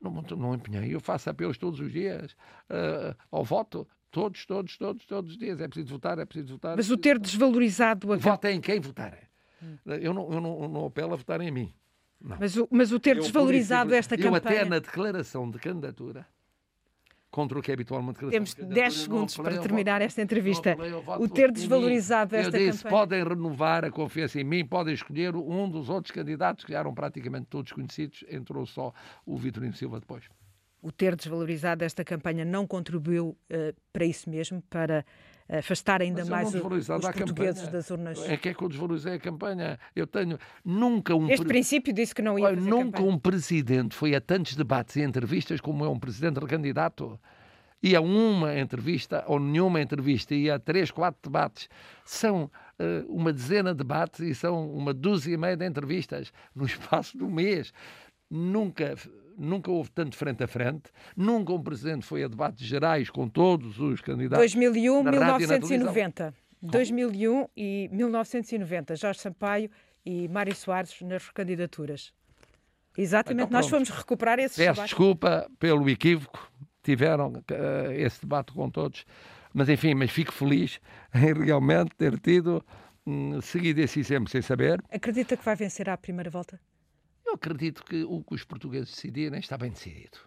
Não, 0.00 0.10
não 0.38 0.54
empenhei. 0.54 0.94
Eu 0.94 1.00
faço 1.00 1.28
apelos 1.28 1.58
todos 1.58 1.78
os 1.78 1.92
dias 1.92 2.32
uh, 2.70 3.14
ao 3.30 3.44
voto. 3.44 3.86
Todos, 4.10 4.44
todos, 4.44 4.76
todos, 4.76 5.06
todos 5.06 5.30
os 5.32 5.38
dias. 5.38 5.60
É 5.60 5.68
preciso 5.68 5.94
votar, 5.94 6.18
é 6.18 6.24
preciso 6.24 6.54
votar. 6.54 6.76
Mas 6.76 6.90
o 6.90 6.96
ter 6.96 7.18
desvalorizado 7.18 8.12
a. 8.12 8.16
Vota 8.16 8.50
em 8.50 8.60
quem 8.60 8.80
votar. 8.80 9.16
Eu, 9.86 10.12
não, 10.14 10.32
eu 10.32 10.40
não, 10.40 10.68
não 10.68 10.86
apelo 10.86 11.12
a 11.12 11.16
votar 11.16 11.40
em 11.40 11.50
mim. 11.50 11.72
Não. 12.20 12.36
Mas, 12.38 12.56
o, 12.56 12.68
mas 12.70 12.92
o 12.92 12.98
ter 12.98 13.16
eu, 13.16 13.22
desvalorizado 13.22 13.94
esta 13.94 14.14
eu 14.14 14.18
campanha. 14.18 14.56
Eu 14.56 14.60
até 14.60 14.64
na 14.68 14.78
declaração 14.78 15.50
de 15.50 15.58
candidatura 15.58 16.26
contra 17.30 17.58
o 17.58 17.62
que 17.62 17.70
é 17.70 17.74
habitualmente 17.74 18.18
Temos 18.26 18.54
10 18.54 18.94
segundos 18.94 19.36
para 19.36 19.58
terminar 19.58 20.02
esta 20.02 20.20
entrevista. 20.20 20.76
O 21.18 21.28
ter 21.28 21.52
desvalorizado 21.52 22.34
esta 22.34 22.58
eu 22.58 22.66
disse, 22.66 22.82
campanha. 22.82 23.00
podem 23.00 23.24
renovar 23.24 23.84
a 23.84 23.90
confiança 23.90 24.40
em 24.40 24.44
mim, 24.44 24.66
podem 24.66 24.92
escolher 24.92 25.36
um 25.36 25.70
dos 25.70 25.88
outros 25.88 26.10
candidatos 26.10 26.64
que 26.64 26.74
eram 26.74 26.92
praticamente 26.92 27.46
todos 27.48 27.70
conhecidos, 27.72 28.24
entrou 28.28 28.66
só 28.66 28.92
o 29.24 29.36
Vitorino 29.36 29.74
Silva 29.74 30.00
depois 30.00 30.24
o 30.82 30.90
ter 30.90 31.16
desvalorizado 31.16 31.84
esta 31.84 32.04
campanha 32.04 32.44
não 32.44 32.66
contribuiu 32.66 33.28
uh, 33.28 33.74
para 33.92 34.04
isso 34.04 34.28
mesmo, 34.28 34.62
para 34.68 35.04
afastar 35.58 36.00
ainda 36.00 36.24
mais 36.24 36.54
os 36.54 36.60
portugueses 36.60 37.68
das 37.68 37.90
urnas. 37.90 38.22
É 38.28 38.36
que 38.36 38.50
é 38.50 38.54
que 38.54 38.62
eu 38.62 38.68
desvalorizei 38.68 39.14
a 39.14 39.18
campanha. 39.18 39.78
Eu 39.96 40.06
tenho 40.06 40.38
nunca 40.64 41.14
um... 41.14 41.28
Este 41.28 41.44
princípio 41.44 41.92
disse 41.92 42.14
que 42.14 42.22
não 42.22 42.38
ia 42.38 42.54
fazer 42.54 42.70
Nunca 42.70 42.98
campanha. 42.98 43.14
um 43.14 43.18
presidente 43.18 43.96
foi 43.96 44.14
a 44.14 44.20
tantos 44.20 44.54
debates 44.54 44.96
e 44.96 45.02
entrevistas 45.02 45.60
como 45.60 45.84
é 45.84 45.88
um 45.88 45.98
presidente 45.98 46.38
candidato. 46.46 47.18
E 47.82 47.96
a 47.96 48.00
uma 48.00 48.58
entrevista, 48.58 49.24
ou 49.26 49.40
nenhuma 49.40 49.80
entrevista, 49.80 50.34
e 50.34 50.50
a 50.50 50.58
três, 50.58 50.90
quatro 50.90 51.18
debates. 51.22 51.68
São 52.04 52.44
uh, 52.44 53.06
uma 53.08 53.32
dezena 53.32 53.72
de 53.72 53.78
debates 53.78 54.20
e 54.20 54.34
são 54.34 54.70
uma 54.70 54.92
dúzia 54.92 55.34
e 55.34 55.36
meia 55.36 55.56
de 55.56 55.66
entrevistas 55.66 56.32
no 56.54 56.64
espaço 56.66 57.16
de 57.16 57.24
um 57.24 57.30
mês. 57.30 57.72
Nunca 58.30 58.94
nunca 59.40 59.70
houve 59.70 59.90
tanto 59.90 60.16
frente 60.16 60.44
a 60.44 60.46
frente, 60.46 60.90
nunca 61.16 61.52
um 61.52 61.62
presidente 61.62 62.04
foi 62.04 62.22
a 62.22 62.28
debates 62.28 62.64
gerais 62.66 63.08
com 63.08 63.26
todos 63.28 63.80
os 63.80 64.00
candidatos. 64.00 64.38
2001, 64.38 65.02
1990. 65.02 66.34
2001 66.62 67.48
e 67.56 67.88
1990, 67.90 68.94
Jorge 68.96 69.20
Sampaio 69.20 69.70
e 70.04 70.28
Mário 70.28 70.54
Soares 70.54 71.00
nas 71.00 71.26
recandidaturas. 71.26 72.12
Exatamente, 72.96 73.46
Então, 73.46 73.58
nós 73.58 73.68
fomos 73.68 73.88
recuperar 73.88 74.38
esses 74.38 74.56
Peço 74.56 74.72
debates. 74.72 74.90
desculpa 74.90 75.50
pelo 75.58 75.88
equívoco, 75.88 76.52
tiveram 76.82 77.32
eh, 77.50 77.94
esse 78.02 78.20
debate 78.20 78.52
com 78.52 78.68
todos, 78.68 79.06
mas 79.54 79.68
enfim, 79.70 79.94
mas 79.94 80.10
fico 80.10 80.32
feliz 80.32 80.80
em 81.14 81.32
realmente 81.44 81.94
ter 81.96 82.18
tido 82.18 82.62
hum, 83.06 83.40
seguido 83.40 83.80
esse 83.80 83.98
exemplo 84.00 84.28
sem 84.28 84.42
saber. 84.42 84.82
Acredita 84.90 85.36
que 85.36 85.44
vai 85.44 85.56
vencer 85.56 85.88
à 85.88 85.96
primeira 85.96 86.28
volta? 86.28 86.60
Eu 87.30 87.34
acredito 87.34 87.84
que 87.84 88.02
o 88.02 88.24
que 88.24 88.34
os 88.34 88.42
portugueses 88.42 88.90
decidirem 88.90 89.38
está 89.38 89.56
bem 89.56 89.70
decidido. 89.70 90.18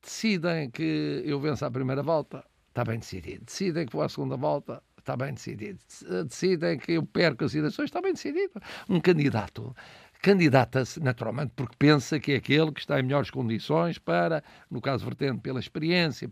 Decidem 0.00 0.70
que 0.70 1.20
eu 1.24 1.40
venço 1.40 1.64
à 1.64 1.70
primeira 1.70 2.00
volta, 2.00 2.44
está 2.68 2.84
bem 2.84 3.00
decidido. 3.00 3.44
Decidem 3.44 3.86
que 3.86 3.92
vou 3.92 4.02
à 4.02 4.08
segunda 4.08 4.36
volta, 4.36 4.80
está 4.96 5.16
bem 5.16 5.34
decidido. 5.34 5.80
Decidem 6.24 6.78
que 6.78 6.92
eu 6.92 7.04
perco 7.04 7.44
as 7.44 7.56
eleições, 7.56 7.86
está 7.86 8.00
bem 8.00 8.12
decidido. 8.12 8.62
Um 8.88 9.00
candidato 9.00 9.74
candidata-se 10.22 11.00
naturalmente 11.00 11.54
porque 11.56 11.74
pensa 11.76 12.20
que 12.20 12.30
é 12.30 12.36
aquele 12.36 12.70
que 12.70 12.78
está 12.78 13.00
em 13.00 13.02
melhores 13.02 13.28
condições 13.28 13.98
para, 13.98 14.44
no 14.70 14.80
caso 14.80 15.04
vertendo 15.04 15.40
pela 15.40 15.58
experiência, 15.58 16.30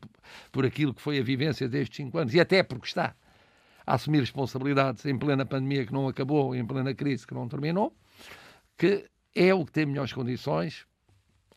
por 0.53 0.64
aquilo 0.64 0.94
que 0.94 1.03
foi 1.03 1.18
a 1.18 1.22
vivência 1.24 1.68
destes 1.68 1.96
cinco 1.96 2.16
anos, 2.18 2.33
e 2.33 2.38
até 2.38 2.62
porque 2.62 2.87
está 2.87 3.16
a 3.85 3.94
assumir 3.94 4.20
responsabilidades 4.20 5.05
em 5.05 5.18
plena 5.18 5.44
pandemia 5.44 5.85
que 5.85 5.92
não 5.92 6.07
acabou, 6.07 6.55
em 6.55 6.64
plena 6.64 6.94
crise 6.94 7.26
que 7.26 7.35
não 7.35 7.48
terminou, 7.48 7.92
que 8.79 9.11
é 9.35 9.55
o 9.55 9.64
que 9.64 9.73
tem 9.73 9.87
melhores 9.87 10.12
condições, 10.12 10.87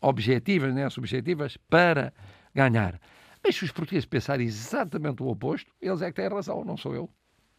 objetivas, 0.02 0.74
não 0.74 0.82
é 0.82 0.90
subjetivas, 0.90 1.58
para 1.70 2.14
ganhar. 2.54 3.00
Mas 3.44 3.56
se 3.56 3.66
os 3.66 3.72
portugueses 3.72 4.06
pensarem 4.06 4.46
exatamente 4.46 5.22
o 5.22 5.28
oposto, 5.28 5.72
eles 5.82 6.02
é 6.02 6.08
que 6.12 6.22
têm 6.22 6.30
razão, 6.30 6.64
não 6.64 6.78
sou 6.78 6.96
eu. 6.96 7.10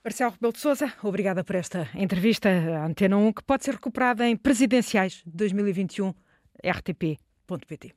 Marcelo 0.04 0.32
Rebelo 0.32 0.52
de 0.52 0.58
Sousa, 0.58 0.92
obrigada 1.02 1.42
por 1.42 1.56
esta 1.56 1.88
entrevista 1.94 2.48
à 2.48 2.86
Antena 2.86 3.16
1, 3.16 3.32
que 3.32 3.42
pode 3.42 3.64
ser 3.64 3.72
recuperada 3.72 4.28
em 4.28 4.36
presidenciais 4.36 5.22
2021 5.26 6.12
rtp.pt. 6.62 7.94